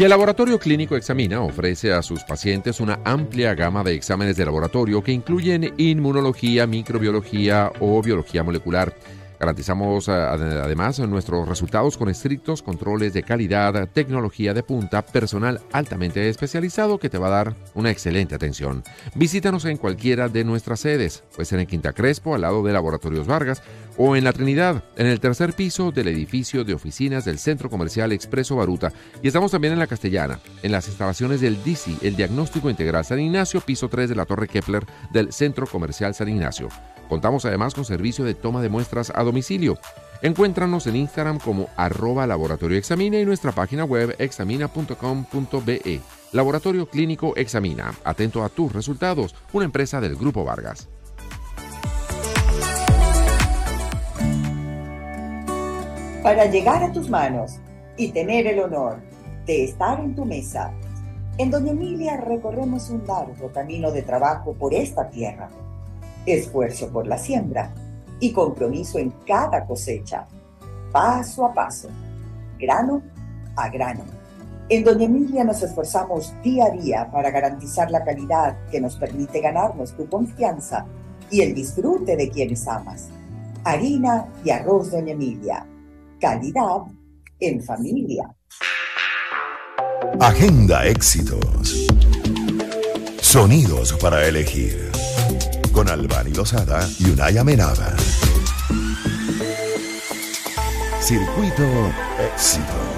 Y 0.00 0.02
el 0.02 0.08
Laboratorio 0.08 0.58
Clínico 0.58 0.96
Examina 0.96 1.42
ofrece 1.42 1.92
a 1.92 2.00
sus 2.00 2.24
pacientes 2.24 2.80
una 2.80 3.00
amplia 3.04 3.54
gama 3.54 3.84
de 3.84 3.92
exámenes 3.92 4.34
de 4.34 4.46
laboratorio 4.46 5.02
que 5.02 5.12
incluyen 5.12 5.74
inmunología, 5.76 6.66
microbiología 6.66 7.70
o 7.80 8.00
biología 8.00 8.42
molecular. 8.42 8.94
Garantizamos 9.40 10.06
eh, 10.08 10.12
además 10.12 10.98
nuestros 10.98 11.48
resultados 11.48 11.96
con 11.96 12.10
estrictos 12.10 12.60
controles 12.62 13.14
de 13.14 13.22
calidad, 13.22 13.88
tecnología 13.88 14.52
de 14.52 14.62
punta, 14.62 15.00
personal 15.00 15.62
altamente 15.72 16.28
especializado 16.28 16.98
que 16.98 17.08
te 17.08 17.16
va 17.16 17.28
a 17.28 17.30
dar 17.30 17.56
una 17.72 17.90
excelente 17.90 18.34
atención. 18.34 18.84
Visítanos 19.14 19.64
en 19.64 19.78
cualquiera 19.78 20.28
de 20.28 20.44
nuestras 20.44 20.80
sedes, 20.80 21.24
puede 21.34 21.46
ser 21.46 21.58
en 21.58 21.66
Quinta 21.66 21.94
Crespo, 21.94 22.34
al 22.34 22.42
lado 22.42 22.62
de 22.62 22.74
Laboratorios 22.74 23.26
Vargas, 23.26 23.62
o 23.96 24.14
en 24.14 24.24
La 24.24 24.34
Trinidad, 24.34 24.84
en 24.96 25.06
el 25.06 25.20
tercer 25.20 25.54
piso 25.54 25.90
del 25.90 26.08
edificio 26.08 26.62
de 26.62 26.74
oficinas 26.74 27.24
del 27.24 27.38
Centro 27.38 27.70
Comercial 27.70 28.12
Expreso 28.12 28.56
Baruta. 28.56 28.92
Y 29.22 29.28
estamos 29.28 29.52
también 29.52 29.72
en 29.72 29.78
La 29.78 29.86
Castellana, 29.86 30.38
en 30.62 30.70
las 30.70 30.86
instalaciones 30.86 31.40
del 31.40 31.64
DICI, 31.64 31.96
el 32.02 32.14
Diagnóstico 32.14 32.68
Integral 32.68 33.06
San 33.06 33.20
Ignacio, 33.20 33.62
piso 33.62 33.88
3 33.88 34.10
de 34.10 34.16
la 34.16 34.26
Torre 34.26 34.48
Kepler 34.48 34.84
del 35.14 35.32
Centro 35.32 35.66
Comercial 35.66 36.14
San 36.14 36.28
Ignacio. 36.28 36.68
Contamos 37.10 37.44
además 37.44 37.74
con 37.74 37.84
servicio 37.84 38.24
de 38.24 38.34
toma 38.34 38.62
de 38.62 38.68
muestras 38.68 39.12
a 39.12 39.24
domicilio. 39.24 39.76
Encuéntranos 40.22 40.86
en 40.86 40.94
Instagram 40.94 41.40
como 41.40 41.68
arroba 41.76 42.24
laboratorio 42.24 42.78
examina 42.78 43.18
y 43.18 43.24
nuestra 43.24 43.50
página 43.50 43.84
web 43.84 44.14
examina.com.be. 44.20 46.00
Laboratorio 46.30 46.88
Clínico 46.88 47.34
Examina. 47.34 47.92
Atento 48.04 48.44
a 48.44 48.48
tus 48.48 48.72
resultados. 48.72 49.34
Una 49.52 49.64
empresa 49.64 50.00
del 50.00 50.14
Grupo 50.14 50.44
Vargas. 50.44 50.88
Para 56.22 56.46
llegar 56.46 56.84
a 56.84 56.92
tus 56.92 57.10
manos 57.10 57.56
y 57.96 58.12
tener 58.12 58.46
el 58.46 58.60
honor 58.60 59.00
de 59.46 59.64
estar 59.64 59.98
en 59.98 60.14
tu 60.14 60.24
mesa, 60.24 60.72
en 61.38 61.50
Doña 61.50 61.72
Emilia 61.72 62.18
recorremos 62.18 62.88
un 62.88 63.04
largo 63.04 63.50
camino 63.50 63.90
de 63.90 64.02
trabajo 64.02 64.54
por 64.54 64.72
esta 64.74 65.10
tierra 65.10 65.48
esfuerzo 66.26 66.88
por 66.90 67.06
la 67.06 67.18
siembra 67.18 67.72
y 68.18 68.32
compromiso 68.32 68.98
en 68.98 69.10
cada 69.26 69.66
cosecha, 69.66 70.26
paso 70.92 71.46
a 71.46 71.54
paso, 71.54 71.88
grano 72.58 73.02
a 73.56 73.68
grano. 73.68 74.04
En 74.68 74.84
Doña 74.84 75.06
Emilia 75.06 75.42
nos 75.42 75.62
esforzamos 75.62 76.32
día 76.42 76.66
a 76.66 76.70
día 76.70 77.10
para 77.10 77.30
garantizar 77.30 77.90
la 77.90 78.04
calidad 78.04 78.56
que 78.70 78.80
nos 78.80 78.96
permite 78.96 79.40
ganarnos 79.40 79.96
tu 79.96 80.08
confianza 80.08 80.86
y 81.30 81.40
el 81.40 81.54
disfrute 81.54 82.16
de 82.16 82.30
quienes 82.30 82.68
amas. 82.68 83.08
Harina 83.64 84.26
y 84.44 84.50
arroz 84.50 84.92
Doña 84.92 85.12
Emilia. 85.12 85.66
Calidad 86.20 86.82
en 87.40 87.62
familia. 87.62 88.30
Agenda 90.20 90.86
éxitos. 90.86 91.88
Sonidos 93.20 93.92
para 93.94 94.26
elegir 94.26 94.89
con 95.80 95.88
Albani 95.88 96.34
Lozada 96.34 96.86
y 96.98 97.08
Unaya 97.08 97.42
Menada. 97.42 97.96
Circuito 101.00 101.64
Éxitos. 102.34 102.89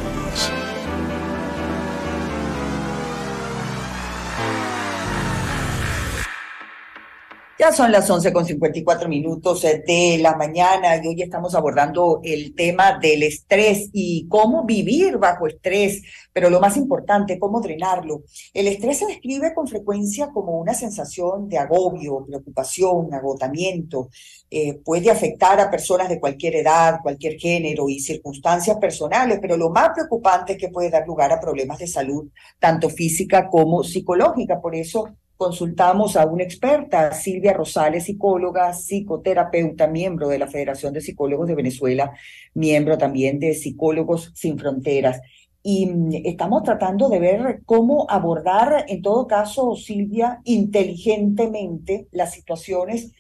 Son 7.71 7.93
las 7.93 8.11
11 8.11 8.33
con 8.33 8.45
54 8.45 9.09
minutos 9.09 9.63
eh, 9.65 9.83
de 9.87 10.19
la 10.21 10.35
mañana 10.35 10.97
y 10.97 11.07
hoy 11.07 11.23
estamos 11.23 11.55
abordando 11.55 12.21
el 12.23 12.55
tema 12.55 12.99
del 12.99 13.23
estrés 13.23 13.89
y 13.93 14.27
cómo 14.29 14.65
vivir 14.65 15.17
bajo 15.17 15.47
estrés, 15.47 16.03
pero 16.33 16.51
lo 16.51 16.61
más 16.61 16.77
importante, 16.77 17.39
cómo 17.39 17.61
drenarlo. 17.61 18.25
El 18.53 18.67
estrés 18.67 18.99
se 18.99 19.07
describe 19.07 19.55
con 19.55 19.69
frecuencia 19.69 20.31
como 20.35 20.59
una 20.59 20.75
sensación 20.75 21.49
de 21.49 21.59
agobio, 21.59 22.27
preocupación, 22.27 23.15
agotamiento. 23.15 24.11
Eh, 24.51 24.75
puede 24.85 25.11
afectar 25.11 25.59
a 25.61 25.71
personas 25.71 26.09
de 26.09 26.21
cualquier 26.21 26.57
edad, 26.57 26.99
cualquier 27.01 27.39
género 27.39 27.89
y 27.89 28.01
circunstancias 28.01 28.77
personales, 28.79 29.39
pero 29.41 29.57
lo 29.57 29.71
más 29.71 29.91
preocupante 29.95 30.55
es 30.55 30.59
que 30.59 30.69
puede 30.69 30.91
dar 30.91 31.07
lugar 31.07 31.33
a 31.33 31.41
problemas 31.41 31.79
de 31.79 31.87
salud, 31.87 32.29
tanto 32.59 32.91
física 32.91 33.49
como 33.49 33.85
psicológica. 33.85 34.61
Por 34.61 34.75
eso 34.75 35.17
consultamos 35.37 36.17
a 36.17 36.27
una 36.27 36.45
experta, 36.45 37.13
Silvia 37.13 37.53
Rosales, 37.53 38.05
psicóloga, 38.05 38.73
psicoterapeuta, 38.73 39.87
miembro 39.87 40.29
de 40.29 40.39
la 40.39 40.47
Federación 40.47 40.93
de 40.93 41.01
Psicólogos 41.01 41.49
de 41.49 41.55
Venezuela, 41.55 42.13
miembro 42.55 42.99
también 42.99 43.39
de 43.39 43.55
Psicólogos 43.55 44.33
Sin 44.35 44.59
Fronteras. 44.59 45.21
Y 45.63 45.87
mm, 45.87 46.11
estamos 46.25 46.63
tratando 46.63 47.09
de 47.09 47.21
ver 47.21 47.63
cómo 47.65 48.07
abordar, 48.09 48.85
en 48.89 49.03
todo 49.03 49.27
caso, 49.27 49.75
Silvia, 49.77 50.41
inteligentemente 50.45 52.09
las 52.13 52.33
situaciones 52.33 53.13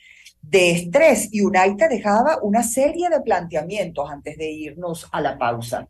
de 0.43 0.73
estrés. 0.73 1.29
Y 1.33 1.43
Unai 1.43 1.77
te 1.77 1.89
dejaba 1.89 2.39
una 2.43 2.63
serie 2.63 3.09
de 3.09 3.21
planteamientos 3.21 4.11
antes 4.11 4.37
de 4.37 4.51
irnos 4.51 5.09
a 5.13 5.21
la 5.21 5.39
pausa. 5.39 5.89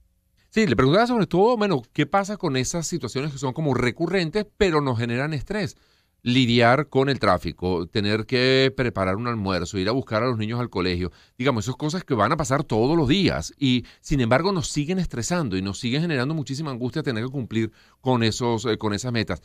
Sí, 0.51 0.67
le 0.67 0.77
preguntaba 0.77 1.07
sobre 1.07 1.27
todo, 1.27 1.57
bueno, 1.57 1.81
¿qué 1.95 2.05
pasa 2.05 2.37
con 2.37 2.59
esas 2.59 2.87
situaciones 2.87 3.33
que 3.33 3.39
son 3.39 3.55
como 3.55 3.73
recurrentes, 3.73 4.47
pero 4.59 4.83
nos 4.83 4.99
generan 4.99 5.33
estrés? 5.33 5.79
Lidiar 6.23 6.89
con 6.89 7.09
el 7.09 7.19
tráfico, 7.19 7.87
tener 7.87 8.27
que 8.27 8.73
preparar 8.77 9.17
un 9.17 9.27
almuerzo, 9.27 9.79
ir 9.79 9.89
a 9.89 9.93
buscar 9.93 10.23
a 10.23 10.27
los 10.27 10.39
niños 10.39 10.61
al 10.61 10.71
colegio, 10.71 11.11
digamos, 11.37 11.65
esas 11.65 11.77
cosas 11.77 12.05
que 12.05 12.15
van 12.15 12.33
a 12.33 12.37
pasar 12.37 12.63
todos 12.63 12.97
los 12.97 13.09
días 13.09 13.53
y 13.59 13.85
sin 14.01 14.21
embargo 14.21 14.53
nos 14.53 14.69
siguen 14.69 14.99
estresando 14.99 15.57
y 15.57 15.63
nos 15.63 15.79
siguen 15.81 16.03
generando 16.03 16.35
muchísima 16.35 16.71
angustia 16.71 17.03
tener 17.03 17.25
que 17.25 17.31
cumplir 17.31 17.73
con, 18.01 18.23
esos, 18.23 18.65
eh, 18.67 18.79
con 18.79 18.95
esas 18.95 19.13
metas. 19.13 19.43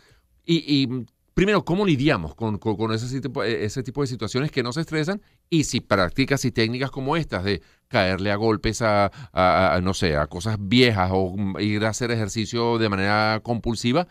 Y, 0.49 0.87
primero, 1.33 1.65
¿cómo 1.65 1.85
lidiamos 1.85 2.33
con, 2.35 2.57
con, 2.57 2.93
ese, 2.93 3.19
tipo, 3.19 3.43
eh, 3.43 3.65
ese 3.65 3.83
tipo 3.83 3.99
de 3.99 4.07
situaciones 4.07 4.49
que 4.49 4.63
nos 4.63 4.77
estresan? 4.77 5.21
Y 5.49 5.65
si 5.65 5.81
prácticas 5.81 6.45
y 6.45 6.51
técnicas 6.51 6.89
como 6.89 7.17
estas 7.17 7.43
de 7.43 7.61
caerle 7.89 8.31
a 8.31 8.37
golpes 8.37 8.81
a, 8.81 9.11
no 9.83 9.93
sé, 9.93 10.15
a 10.15 10.27
cosas 10.27 10.57
viejas 10.59 11.09
o 11.13 11.35
ir 11.59 11.83
a 11.83 11.89
hacer 11.89 12.11
ejercicio 12.11 12.77
de 12.77 12.87
manera 12.87 13.41
compulsiva, 13.43 14.07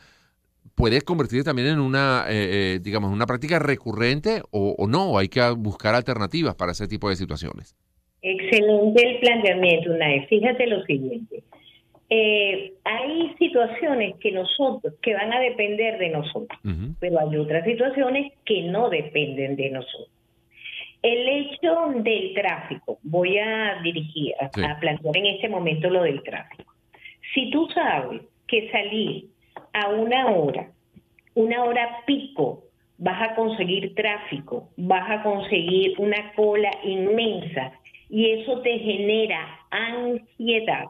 puede 0.77 1.01
convertirse 1.01 1.45
también 1.45 1.69
en 1.69 1.81
una, 1.81 2.27
eh, 2.29 2.75
eh, 2.75 2.79
digamos, 2.81 3.11
una 3.11 3.27
práctica 3.27 3.59
recurrente 3.59 4.43
o, 4.51 4.87
no, 4.87 5.19
hay 5.19 5.29
que 5.29 5.41
buscar 5.57 5.95
alternativas 5.95 6.55
para 6.55 6.73
ese 6.73 6.87
tipo 6.87 7.09
de 7.09 7.17
situaciones. 7.17 7.75
Excelente 8.23 9.09
el 9.09 9.19
planteamiento, 9.21 9.91
Nay. 9.95 10.27
Fíjate 10.27 10.67
lo 10.67 10.85
siguiente. 10.85 11.43
Eh, 12.09 12.75
hay 12.85 13.35
situaciones 13.39 14.15
que 14.21 14.31
nosotros, 14.31 14.95
que 15.03 15.15
van 15.15 15.33
a 15.33 15.41
depender 15.41 15.99
de 15.99 16.11
nosotros, 16.11 16.61
pero 17.01 17.19
hay 17.19 17.37
otras 17.37 17.65
situaciones 17.65 18.33
que 18.45 18.63
no 18.63 18.91
dependen 18.91 19.57
de 19.57 19.71
nosotros. 19.71 20.11
El 21.03 21.29
hecho 21.29 21.93
del 21.97 22.35
tráfico, 22.35 22.99
voy 23.03 23.39
a 23.39 23.81
dirigir, 23.83 24.35
a 24.41 24.79
plantear 24.79 25.17
en 25.17 25.27
este 25.27 25.49
momento 25.49 25.89
lo 25.89 26.03
del 26.03 26.23
tráfico. 26.23 26.73
Si 27.35 27.51
tú 27.51 27.69
sabes 27.75 28.23
que 28.47 28.71
salir 28.71 29.27
a 29.77 29.91
una 29.91 30.31
hora, 30.31 30.71
una 31.35 31.65
hora 31.65 32.03
pico, 32.07 32.65
vas 32.97 33.31
a 33.31 33.35
conseguir 33.35 33.95
tráfico, 33.95 34.71
vas 34.79 35.11
a 35.11 35.23
conseguir 35.23 35.95
una 35.99 36.33
cola 36.35 36.71
inmensa 36.83 37.73
y 38.09 38.31
eso 38.31 38.63
te 38.63 38.79
genera 38.79 39.61
ansiedad, 39.71 40.87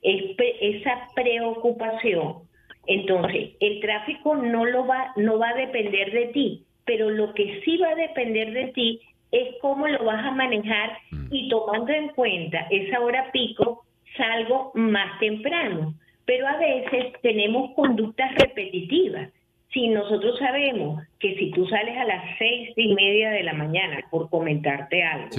esa 0.00 1.08
preocupación. 1.14 2.44
Entonces, 2.86 3.50
el 3.60 3.80
tráfico 3.80 4.36
no 4.36 4.64
lo 4.64 4.86
va 4.86 5.12
no 5.16 5.38
va 5.38 5.50
a 5.50 5.54
depender 5.54 6.10
de 6.12 6.26
ti, 6.28 6.64
pero 6.86 7.10
lo 7.10 7.34
que 7.34 7.60
sí 7.62 7.76
va 7.76 7.90
a 7.90 7.94
depender 7.94 8.52
de 8.52 8.68
ti 8.68 9.00
es 9.32 9.54
cómo 9.60 9.86
lo 9.86 10.02
vas 10.02 10.24
a 10.24 10.30
manejar 10.30 10.96
mm. 11.10 11.26
y 11.30 11.48
tomando 11.50 11.92
en 11.92 12.08
cuenta 12.08 12.66
esa 12.70 13.00
hora 13.00 13.30
pico, 13.32 13.84
salgo 14.16 14.70
más 14.74 15.18
temprano 15.18 15.94
pero 16.24 16.46
a 16.46 16.56
veces 16.56 17.12
tenemos 17.22 17.72
conductas 17.74 18.34
repetitivas. 18.36 19.30
si 19.72 19.88
nosotros 19.88 20.38
sabemos 20.38 21.02
que 21.18 21.34
si 21.34 21.50
tú 21.50 21.66
sales 21.66 21.98
a 21.98 22.04
las 22.04 22.38
seis 22.38 22.70
y 22.76 22.94
media 22.94 23.30
de 23.30 23.42
la 23.42 23.54
mañana, 23.54 23.98
por 24.08 24.30
comentarte 24.30 25.02
algo, 25.02 25.30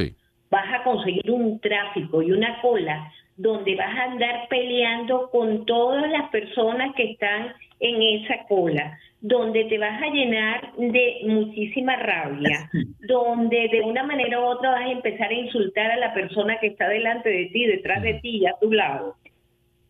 vas 0.52 0.74
a 0.74 0.84
conseguir 0.84 1.32
un 1.32 1.60
tráfico 1.62 2.22
y 2.22 2.32
una 2.32 2.60
cola 2.62 3.12
donde 3.38 3.76
vas 3.76 3.96
a 3.96 4.04
andar 4.12 4.48
peleando 4.50 5.30
con 5.30 5.66
todas 5.66 6.10
las 6.10 6.30
personas 6.30 6.94
que 6.96 7.12
están 7.12 7.54
en 7.80 8.02
esa 8.02 8.46
cola, 8.48 8.98
donde 9.22 9.66
te 9.66 9.78
vas 9.78 10.02
a 10.02 10.08
llenar 10.08 10.74
de 10.78 11.18
muchísima 11.24 11.96
rabia, 11.98 12.70
donde 13.08 13.70
de 13.70 13.82
una 13.82 14.04
manera 14.04 14.40
u 14.40 14.44
otra 14.44 14.72
vas 14.72 14.82
a 14.82 14.92
empezar 14.92 15.30
a 15.30 15.34
insultar 15.34 15.92
a 15.92 15.98
la 15.98 16.14
persona 16.14 16.58
que 16.60 16.68
está 16.68 16.88
delante 16.88 17.30
de 17.30 17.46
ti, 17.48 17.66
detrás 17.66 18.02
de 18.04 18.16
ti 18.16 18.38
y 18.38 18.46
a 18.46 18.54
tu 18.62 18.72
lado. 18.72 19.16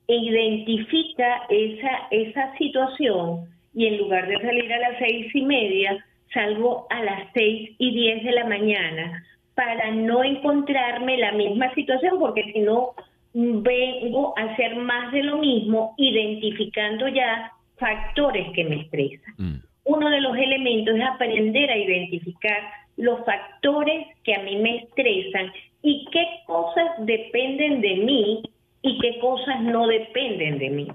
E 0.08 0.15
identifica 0.15 1.44
esa, 1.50 2.08
esa 2.12 2.58
situación 2.58 3.48
y 3.74 3.88
en 3.88 3.98
lugar 3.98 4.28
de 4.28 4.39
salir 4.39 4.72
a 4.72 4.80
las 4.80 5.00
seis 5.00 5.34
y 5.34 5.41
media, 5.41 6.06
salgo 6.34 6.88
a 6.89 7.04
las 7.04 7.28
seis 7.34 7.72
y 7.78 7.91
diez 7.94 8.24
de 8.24 8.32
la 8.32 8.46
mañana 8.46 9.24
para 9.56 9.91
no 9.91 10.24
encontrarme 10.24 11.18
la 11.18 11.32
misma 11.32 11.74
situación, 11.74 12.20
porque 12.20 12.44
si 12.54 12.60
no 12.60 12.91
vengo 13.34 14.34
a 14.38 14.44
hacer 14.44 14.76
más 14.78 15.12
de 15.12 15.24
lo 15.24 15.38
mismo, 15.38 15.94
identificando 15.98 17.08
ya 17.10 17.52
factores 17.78 18.52
que 18.54 18.63
me 18.63 18.82
estresan. 18.82 19.34
Mm. 19.38 19.56
Uno 19.86 20.10
de 20.10 20.22
los 20.22 20.38
elementos 20.38 20.96
es 20.96 21.04
aprender 21.04 21.70
a 21.70 21.78
identificar 21.78 22.60
los 22.98 23.26
factores 23.26 24.08
que 24.24 24.36
a 24.36 24.44
mí 24.44 24.56
me 24.58 24.78
estresan 24.78 25.52
y 25.82 26.06
qué 26.12 26.26
cosas 26.46 26.91
dependen 27.00 27.82
de 27.82 27.96
mí 27.98 28.44
y 28.86 29.00
qué 29.00 29.19
cosas 29.19 29.62
no 29.62 29.88
dependen 29.88 30.60
de 30.60 30.69
mí. 30.69 30.88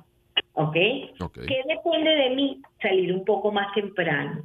¿Ok? 0.55 0.75
¿Qué 0.75 1.63
depende 1.67 2.11
de 2.11 2.31
mí? 2.31 2.63
Salir 2.81 3.13
un 3.13 3.25
poco 3.25 3.51
más 3.51 3.73
temprano. 3.75 4.43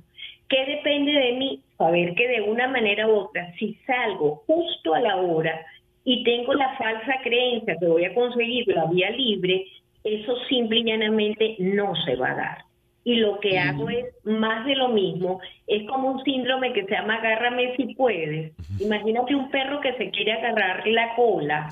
¿Qué 0.50 0.66
depende 0.66 1.12
de 1.12 1.34
mí? 1.34 1.62
Saber 1.78 2.16
que 2.16 2.28
de 2.28 2.42
una 2.42 2.68
manera 2.68 3.08
u 3.08 3.12
otra, 3.12 3.54
si 3.60 3.78
salgo 3.86 4.44
justo 4.48 4.96
a 4.96 5.00
la 5.00 5.18
hora 5.18 5.64
y 6.04 6.24
tengo 6.24 6.54
la 6.54 6.76
falsa 6.78 7.20
creencia 7.24 7.76
que 7.80 7.86
voy 7.86 8.06
a 8.06 8.14
conseguir 8.14 8.68
la 8.68 8.86
vía 8.86 9.12
libre, 9.12 9.66
eso 10.04 10.36
simple 10.50 10.80
y 10.80 10.84
llanamente 10.86 11.56
no 11.60 11.94
se 12.04 12.16
va 12.16 12.32
a 12.32 12.36
dar. 12.36 12.58
Y 13.04 13.18
lo 13.18 13.40
que 13.40 13.60
hago 13.60 13.88
es 13.90 14.06
más 14.24 14.66
de 14.66 14.76
lo 14.76 14.90
mismo. 14.90 15.40
Es 15.68 15.88
como 15.88 16.12
un 16.12 16.24
síndrome 16.24 16.74
que 16.74 16.86
se 16.86 16.92
llama 16.92 17.16
agárrame 17.16 17.76
si 17.76 17.94
puedes. 17.94 18.54
Imagínate 18.80 19.36
un 19.36 19.52
perro 19.52 19.80
que 19.82 19.94
se 19.94 20.10
quiere 20.10 20.34
agarrar 20.34 20.88
la 20.88 21.14
cola, 21.16 21.70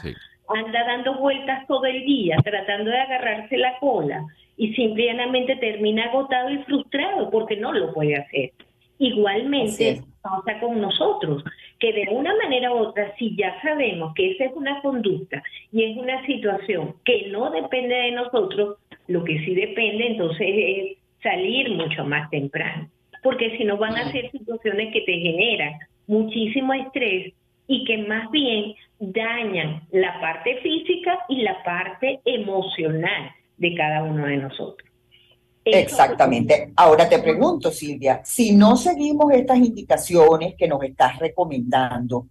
anda 0.50 0.84
dando 0.86 1.16
vueltas 1.16 1.66
todo 1.68 1.86
el 1.86 2.04
día 2.06 2.38
tratando 2.44 2.92
de 2.92 3.00
agarrarse 3.00 3.58
la 3.58 3.78
cola 3.80 4.26
y 4.58 4.74
simplemente 4.74 5.56
termina 5.56 6.06
agotado 6.06 6.50
y 6.50 6.58
frustrado 6.60 7.30
porque 7.30 7.58
no 7.58 7.74
lo 7.74 7.94
puede 7.94 8.16
hacer. 8.16 8.52
Igualmente 9.00 10.02
pasa 10.22 10.60
con 10.60 10.80
nosotros, 10.80 11.44
que 11.80 11.92
de 11.92 12.08
una 12.12 12.34
manera 12.36 12.72
u 12.72 12.78
otra, 12.78 13.14
si 13.18 13.36
ya 13.36 13.62
sabemos 13.62 14.14
que 14.16 14.32
esa 14.32 14.46
es 14.46 14.54
una 14.54 14.82
conducta 14.82 15.44
y 15.72 15.84
es 15.84 15.98
una 15.98 16.26
situación 16.26 16.96
que 17.04 17.28
no 17.30 17.52
depende 17.52 17.94
de 17.94 18.12
nosotros, 18.12 18.78
lo 19.08 19.24
que 19.24 19.40
sí 19.40 19.54
depende 19.54 20.08
entonces 20.08 20.48
es 20.48 20.98
salir 21.22 21.72
mucho 21.72 22.06
más 22.06 22.30
temprano, 22.30 22.88
porque 23.22 23.58
si 23.58 23.66
no 23.66 23.78
van 23.78 23.98
a 23.98 24.12
ser 24.12 24.32
situaciones 24.32 24.94
que 24.94 25.02
te 25.02 25.14
generan 25.14 25.74
muchísimo 26.08 26.74
estrés 26.74 27.34
y 27.68 27.84
que 27.86 27.98
más 27.98 28.30
bien 28.32 28.76
dañan 29.12 29.88
la 29.92 30.20
parte 30.22 30.58
física 30.62 31.20
y 31.30 31.42
la 31.42 31.63
parte 31.63 32.22
emocional 32.26 33.32
de 33.58 33.76
cada 33.76 34.04
uno 34.04 34.26
de 34.26 34.38
nosotros. 34.38 34.89
Exactamente. 35.66 36.74
Ahora 36.76 37.08
te 37.08 37.20
pregunto, 37.20 37.72
Silvia, 37.72 38.22
si 38.24 38.54
no 38.54 38.76
seguimos 38.76 39.32
estas 39.34 39.58
indicaciones 39.58 40.56
que 40.58 40.68
nos 40.68 40.84
estás 40.84 41.18
recomendando, 41.20 42.28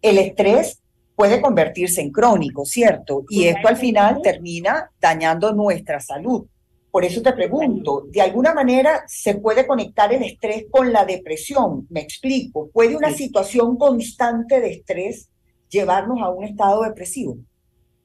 el 0.00 0.18
estrés 0.18 0.82
puede 1.16 1.40
convertirse 1.40 2.00
en 2.00 2.12
crónico, 2.12 2.64
¿cierto? 2.64 3.24
Y 3.28 3.44
esto 3.44 3.68
al 3.68 3.76
final 3.76 4.20
termina 4.22 4.90
dañando 5.00 5.52
nuestra 5.52 5.98
salud. 5.98 6.46
Por 6.90 7.04
eso 7.04 7.20
te 7.22 7.32
pregunto, 7.32 8.06
¿de 8.08 8.22
alguna 8.22 8.54
manera 8.54 9.02
se 9.06 9.34
puede 9.34 9.66
conectar 9.66 10.12
el 10.12 10.22
estrés 10.22 10.66
con 10.70 10.92
la 10.92 11.04
depresión? 11.04 11.86
Me 11.90 12.00
explico. 12.00 12.70
¿Puede 12.72 12.96
una 12.96 13.10
situación 13.10 13.76
constante 13.76 14.60
de 14.60 14.70
estrés 14.70 15.30
llevarnos 15.68 16.20
a 16.20 16.30
un 16.30 16.44
estado 16.44 16.82
depresivo? 16.82 17.36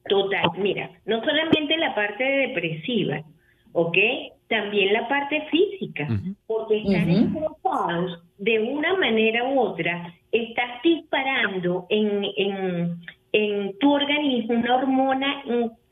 Total, 0.07 0.43
mira, 0.57 0.89
no 1.05 1.23
solamente 1.23 1.77
la 1.77 1.93
parte 1.93 2.23
depresiva, 2.23 3.23
¿ok? 3.73 3.97
también 4.51 4.91
la 4.91 5.07
parte 5.07 5.41
física, 5.49 6.07
porque 6.45 6.79
están 6.79 7.09
uh 7.09 8.17
de 8.37 8.59
una 8.59 8.95
manera 8.97 9.47
u 9.47 9.59
otra, 9.59 10.13
estás 10.31 10.81
disparando 10.83 11.85
en, 11.89 12.25
en, 12.35 12.97
en 13.31 13.79
tu 13.79 13.93
organismo 13.93 14.55
una 14.55 14.75
hormona 14.75 15.43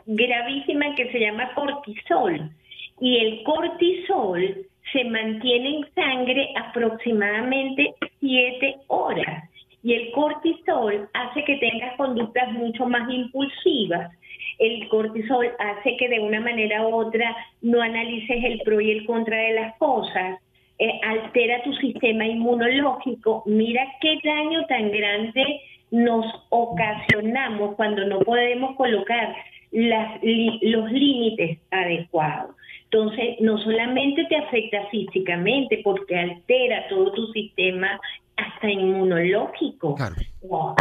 gravísima 0.07 0.95
que 0.95 1.11
se 1.11 1.19
llama 1.19 1.53
cortisol. 1.53 2.51
Y 2.99 3.17
el 3.17 3.43
cortisol 3.43 4.65
se 4.91 5.03
mantiene 5.05 5.77
en 5.77 5.93
sangre 5.93 6.49
aproximadamente 6.57 7.93
siete 8.19 8.75
horas. 8.87 9.48
Y 9.83 9.93
el 9.93 10.11
cortisol 10.11 11.09
hace 11.13 11.43
que 11.45 11.55
tengas 11.57 11.95
conductas 11.95 12.51
mucho 12.53 12.85
más 12.85 13.09
impulsivas, 13.09 14.11
el 14.59 14.87
cortisol 14.89 15.49
hace 15.57 15.95
que 15.97 16.09
de 16.09 16.19
una 16.19 16.41
manera 16.41 16.85
u 16.85 16.93
otra 16.93 17.35
no 17.61 17.81
analices 17.81 18.43
el 18.43 18.59
pro 18.59 18.81
y 18.81 18.91
el 18.91 19.05
contra 19.05 19.37
de 19.37 19.53
las 19.53 19.77
cosas, 19.77 20.39
eh, 20.77 20.99
altera 21.03 21.63
tu 21.63 21.73
sistema 21.75 22.25
inmunológico. 22.25 23.43
Mira 23.45 23.85
qué 24.01 24.19
daño 24.23 24.65
tan 24.67 24.91
grande 24.91 25.61
nos 25.91 26.25
ocasionamos 26.49 27.75
cuando 27.75 28.05
no 28.05 28.19
podemos 28.19 28.75
colocar 28.75 29.35
los 29.71 30.91
límites 30.91 31.59
adecuados. 31.71 32.55
Entonces, 32.91 33.35
no 33.39 33.57
solamente 33.59 34.25
te 34.25 34.35
afecta 34.35 34.85
físicamente 34.89 35.81
porque 35.83 36.17
altera 36.17 36.87
todo 36.89 37.11
tu 37.11 37.27
sistema 37.33 37.99
hasta 38.39 38.69
inmunológico. 38.69 39.95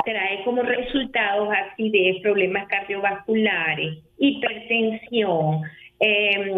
Trae 0.05 0.45
como 0.45 0.63
resultados 0.63 1.49
acidez, 1.51 2.21
problemas 2.23 2.69
cardiovasculares, 2.69 3.99
hipertensión, 4.19 5.63
em, 6.01 6.57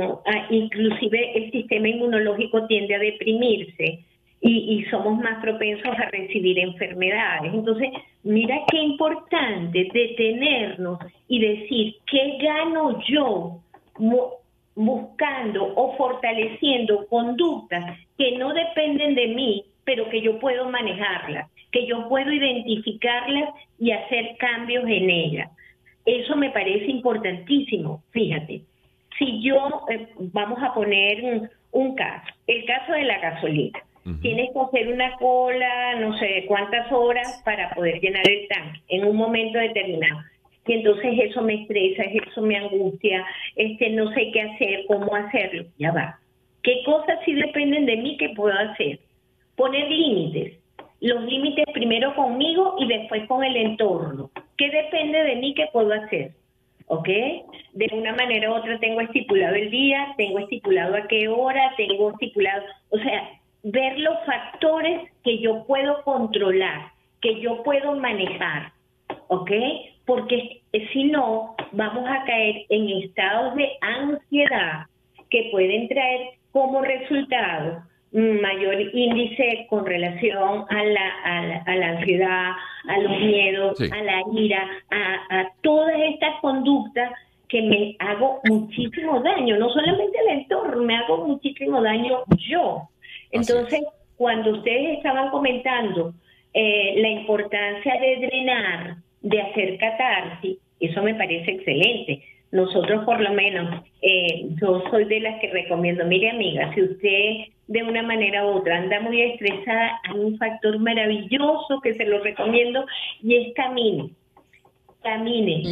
inclusive 0.50 1.32
el 1.38 1.50
sistema 1.50 1.88
inmunológico 1.88 2.66
tiende 2.66 2.94
a 2.94 2.98
deprimirse 2.98 4.00
y, 4.42 4.50
y, 4.74 4.84
somos 4.90 5.18
más 5.18 5.42
propensos 5.42 5.98
a 5.98 6.10
recibir 6.10 6.58
enfermedades. 6.58 7.52
Entonces, 7.52 7.90
mira 8.22 8.56
qué 8.70 8.78
importante 8.78 9.88
detenernos 9.92 10.98
y 11.28 11.40
decir, 11.40 11.94
¿qué 12.10 12.38
gano 12.40 12.98
yo 13.06 13.60
buscando 14.74 15.74
o 15.76 15.96
fortaleciendo 15.96 17.06
conductas 17.08 17.98
que 18.16 18.38
no 18.38 18.52
dependen 18.54 19.14
de 19.14 19.26
mí, 19.28 19.64
pero 19.90 20.08
que 20.08 20.20
yo 20.20 20.38
puedo 20.38 20.70
manejarlas, 20.70 21.50
que 21.72 21.84
yo 21.84 22.08
puedo 22.08 22.30
identificarlas 22.30 23.52
y 23.76 23.90
hacer 23.90 24.36
cambios 24.38 24.84
en 24.86 25.10
ellas. 25.10 25.50
Eso 26.06 26.36
me 26.36 26.50
parece 26.50 26.84
importantísimo, 26.86 28.00
fíjate. 28.12 28.62
Si 29.18 29.42
yo, 29.42 29.84
eh, 29.90 30.06
vamos 30.32 30.62
a 30.62 30.72
poner 30.74 31.50
un, 31.72 31.96
caso, 31.96 32.32
el 32.46 32.64
caso 32.66 32.92
de 32.92 33.02
la 33.02 33.18
gasolina. 33.18 33.80
Tienes 34.22 34.50
que 34.52 34.60
hacer 34.60 34.92
una 34.92 35.16
cola, 35.16 35.96
no 35.96 36.16
sé 36.18 36.44
cuántas 36.46 36.90
horas 36.92 37.42
para 37.44 37.70
poder 37.70 38.00
llenar 38.00 38.28
el 38.28 38.46
tanque 38.46 38.80
en 38.90 39.04
un 39.06 39.16
momento 39.16 39.58
determinado. 39.58 40.20
Y 40.68 40.74
entonces 40.74 41.14
eso 41.18 41.42
me 41.42 41.62
estresa, 41.62 42.04
eso 42.04 42.42
me 42.42 42.56
angustia, 42.56 43.26
este 43.56 43.90
no 43.90 44.08
sé 44.12 44.30
qué 44.32 44.42
hacer, 44.42 44.84
cómo 44.86 45.16
hacerlo. 45.16 45.64
Ya 45.78 45.90
va. 45.90 46.20
¿Qué 46.62 46.80
cosas 46.84 47.18
sí 47.24 47.32
dependen 47.32 47.86
de 47.86 47.96
mí 47.96 48.16
que 48.18 48.28
puedo 48.30 48.56
hacer? 48.56 49.00
Poner 49.60 49.90
límites. 49.90 50.58
Los 51.02 51.22
límites 51.24 51.66
primero 51.74 52.14
conmigo 52.14 52.76
y 52.78 52.86
después 52.86 53.26
con 53.28 53.44
el 53.44 53.54
entorno. 53.58 54.30
¿Qué 54.56 54.70
depende 54.70 55.22
de 55.22 55.36
mí 55.36 55.52
que 55.52 55.66
puedo 55.70 55.92
hacer? 55.92 56.30
¿Ok? 56.86 57.06
De 57.74 57.90
una 57.92 58.14
manera 58.14 58.50
u 58.50 58.54
otra 58.54 58.78
tengo 58.80 59.02
estipulado 59.02 59.56
el 59.56 59.70
día, 59.70 60.14
tengo 60.16 60.38
estipulado 60.38 60.96
a 60.96 61.06
qué 61.08 61.28
hora, 61.28 61.74
tengo 61.76 62.12
estipulado, 62.12 62.62
o 62.88 62.96
sea, 63.00 63.38
ver 63.62 63.98
los 63.98 64.14
factores 64.24 65.10
que 65.22 65.40
yo 65.40 65.66
puedo 65.66 66.02
controlar, 66.04 66.92
que 67.20 67.38
yo 67.42 67.62
puedo 67.62 67.94
manejar, 67.96 68.72
¿ok? 69.28 69.50
Porque 70.06 70.62
si 70.90 71.04
no, 71.04 71.54
vamos 71.72 72.08
a 72.08 72.24
caer 72.24 72.64
en 72.70 72.88
estados 73.02 73.54
de 73.56 73.68
ansiedad 73.82 74.86
que 75.28 75.50
pueden 75.52 75.86
traer 75.86 76.30
como 76.50 76.80
resultado 76.80 77.89
mayor 78.12 78.80
índice 78.92 79.66
con 79.68 79.86
relación 79.86 80.64
a 80.68 80.84
la, 80.84 81.62
a 81.66 81.76
la, 81.76 81.88
ansiedad, 81.90 82.52
a 82.88 82.98
los 82.98 83.20
miedos, 83.20 83.80
a 83.80 84.02
la 84.02 84.22
ira, 84.34 84.68
a, 84.90 85.48
todas 85.62 85.96
estas 86.12 86.40
conductas 86.40 87.12
que 87.48 87.62
me 87.62 87.96
hago 87.98 88.40
muchísimo 88.44 89.20
daño, 89.20 89.56
no 89.58 89.70
solamente 89.70 90.18
el 90.26 90.40
entorno, 90.40 90.82
me 90.82 90.96
hago 90.96 91.26
muchísimo 91.26 91.82
daño 91.82 92.24
yo. 92.48 92.88
Entonces, 93.32 93.80
cuando 94.16 94.52
ustedes 94.52 94.98
estaban 94.98 95.30
comentando 95.30 96.14
eh, 96.52 96.94
la 96.96 97.08
importancia 97.08 97.94
de 98.00 98.26
drenar, 98.26 98.96
de 99.20 99.40
hacer 99.40 99.78
catarsis, 99.78 100.58
eso 100.80 101.02
me 101.02 101.14
parece 101.14 101.52
excelente. 101.52 102.22
Nosotros 102.52 103.04
por 103.04 103.20
lo 103.20 103.32
menos, 103.32 103.84
eh, 104.02 104.48
yo 104.60 104.82
soy 104.90 105.04
de 105.04 105.20
las 105.20 105.40
que 105.40 105.50
recomiendo, 105.50 106.04
mire 106.06 106.30
amiga, 106.30 106.72
si 106.74 106.82
usted 106.82 107.52
de 107.70 107.84
una 107.84 108.02
manera 108.02 108.44
u 108.44 108.58
otra. 108.58 108.78
Anda 108.78 109.00
muy 109.00 109.22
estresada, 109.22 110.00
hay 110.02 110.18
un 110.18 110.36
factor 110.38 110.76
maravilloso 110.80 111.80
que 111.80 111.94
se 111.94 112.04
lo 112.04 112.18
recomiendo 112.20 112.84
y 113.22 113.36
es 113.36 113.54
camine. 113.54 114.10
Camine, 115.02 115.62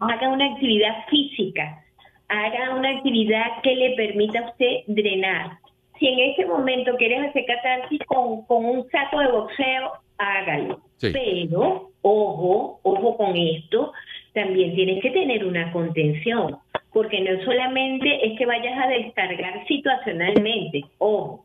haga 0.00 0.28
una 0.28 0.52
actividad 0.52 1.06
física, 1.08 1.82
haga 2.28 2.74
una 2.74 2.90
actividad 2.90 3.62
que 3.62 3.76
le 3.76 3.94
permita 3.94 4.40
a 4.40 4.50
usted 4.50 4.80
drenar. 4.88 5.58
Si 5.98 6.08
en 6.08 6.32
ese 6.32 6.44
momento 6.44 6.96
quieres 6.96 7.30
hacer 7.30 7.44
catarsis 7.46 8.00
con, 8.06 8.44
con 8.46 8.64
un 8.64 8.90
saco 8.90 9.20
de 9.20 9.28
boxeo, 9.28 9.92
hágalo. 10.18 10.80
Pero, 11.00 11.92
ojo, 12.02 12.80
ojo 12.82 13.16
con 13.16 13.36
esto, 13.36 13.92
también 14.34 14.74
tienes 14.74 15.00
que 15.02 15.10
tener 15.12 15.46
una 15.46 15.72
contención, 15.72 16.56
porque 16.96 17.20
no 17.20 17.44
solamente 17.44 18.26
es 18.26 18.38
que 18.38 18.46
vayas 18.46 18.82
a 18.82 18.88
descargar 18.88 19.66
situacionalmente, 19.68 20.82
ojo, 20.96 21.44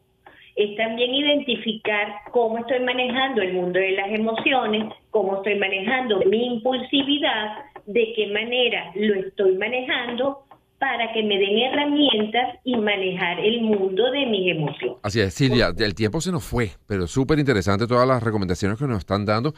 es 0.56 0.78
también 0.78 1.14
identificar 1.14 2.08
cómo 2.32 2.60
estoy 2.60 2.80
manejando 2.80 3.42
el 3.42 3.56
mundo 3.56 3.78
de 3.78 3.92
las 3.92 4.10
emociones, 4.12 4.94
cómo 5.10 5.36
estoy 5.36 5.56
manejando 5.56 6.22
mi 6.26 6.56
impulsividad, 6.56 7.66
de 7.86 8.14
qué 8.16 8.28
manera 8.28 8.94
lo 8.96 9.14
estoy 9.16 9.58
manejando 9.58 10.46
para 10.80 11.12
que 11.12 11.22
me 11.22 11.38
den 11.38 11.58
herramientas 11.58 12.58
y 12.64 12.78
manejar 12.78 13.42
el 13.42 13.60
mundo 13.60 14.10
de 14.10 14.26
mis 14.28 14.52
emociones. 14.52 15.00
Así 15.04 15.20
es, 15.20 15.34
Silvia, 15.34 15.74
el 15.78 15.96
tiempo 15.96 16.22
se 16.22 16.32
nos 16.32 16.46
fue, 16.46 16.70
pero 16.88 17.08
súper 17.08 17.40
interesante 17.40 17.88
todas 17.88 18.08
las 18.08 18.24
recomendaciones 18.24 18.80
que 18.80 18.88
nos 18.88 19.00
están 19.00 19.26
dando. 19.26 19.54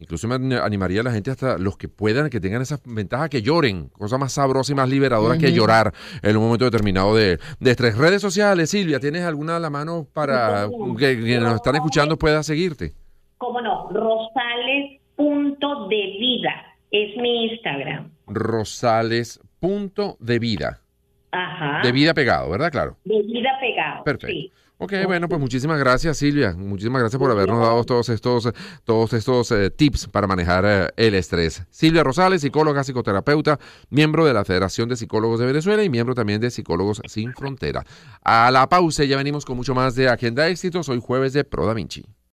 Incluso 0.00 0.28
me 0.28 0.56
animaría 0.56 1.00
a 1.00 1.04
la 1.04 1.10
gente 1.10 1.32
hasta 1.32 1.58
los 1.58 1.76
que 1.76 1.88
puedan, 1.88 2.30
que 2.30 2.38
tengan 2.38 2.62
esa 2.62 2.78
ventaja, 2.84 3.28
que 3.28 3.42
lloren, 3.42 3.88
cosa 3.88 4.16
más 4.16 4.32
sabrosa 4.32 4.70
y 4.72 4.76
más 4.76 4.88
liberadora 4.88 5.38
que 5.38 5.52
llorar 5.52 5.92
en 6.22 6.36
un 6.36 6.44
momento 6.44 6.64
determinado 6.64 7.16
de, 7.16 7.40
de 7.58 7.70
estrés. 7.70 7.98
Redes 7.98 8.22
sociales, 8.22 8.70
Silvia, 8.70 9.00
¿tienes 9.00 9.24
alguna 9.24 9.56
a 9.56 9.60
la 9.60 9.70
mano 9.70 10.06
para 10.12 10.68
que 10.96 11.18
quienes 11.18 11.42
nos 11.42 11.56
están 11.56 11.74
escuchando 11.74 12.16
pueda 12.16 12.44
seguirte? 12.44 12.94
Cómo 13.38 13.60
no, 13.60 13.88
rosales.devida 13.90 16.76
es 16.92 17.16
mi 17.16 17.46
Instagram. 17.46 18.12
Rosales 18.28 19.40
punto 19.58 20.16
de 20.20 20.38
vida. 20.38 20.80
Ajá. 21.32 21.80
De 21.82 21.90
vida 21.92 22.14
pegado, 22.14 22.48
¿verdad? 22.50 22.70
Claro. 22.70 22.96
De 23.04 23.20
vida 23.22 23.50
pegado. 23.60 24.04
Perfecto. 24.04 24.54
Ok, 24.80 24.92
bueno, 25.06 25.28
pues 25.28 25.40
muchísimas 25.40 25.76
gracias 25.80 26.18
Silvia, 26.18 26.54
muchísimas 26.56 27.00
gracias 27.00 27.18
por 27.18 27.28
habernos 27.32 27.58
dado 27.58 27.82
todos 27.82 28.08
estos, 28.10 28.48
todos 28.84 29.12
estos 29.12 29.50
eh, 29.50 29.70
tips 29.70 30.06
para 30.06 30.28
manejar 30.28 30.64
eh, 30.64 30.88
el 30.96 31.14
estrés. 31.14 31.64
Silvia 31.68 32.04
Rosales, 32.04 32.42
psicóloga, 32.42 32.84
psicoterapeuta, 32.84 33.58
miembro 33.90 34.24
de 34.24 34.34
la 34.34 34.44
Federación 34.44 34.88
de 34.88 34.94
Psicólogos 34.94 35.40
de 35.40 35.46
Venezuela 35.46 35.82
y 35.82 35.90
miembro 35.90 36.14
también 36.14 36.40
de 36.40 36.52
Psicólogos 36.52 37.02
Sin 37.08 37.32
Frontera. 37.34 37.84
A 38.22 38.52
la 38.52 38.68
pausa 38.68 39.02
ya 39.02 39.16
venimos 39.16 39.44
con 39.44 39.56
mucho 39.56 39.74
más 39.74 39.96
de 39.96 40.08
Agenda 40.08 40.46
Éxitos, 40.46 40.88
hoy 40.88 41.00
jueves 41.00 41.32
de 41.32 41.42
Pro 41.42 41.66
Da 41.66 41.74
Vinci. 41.74 42.04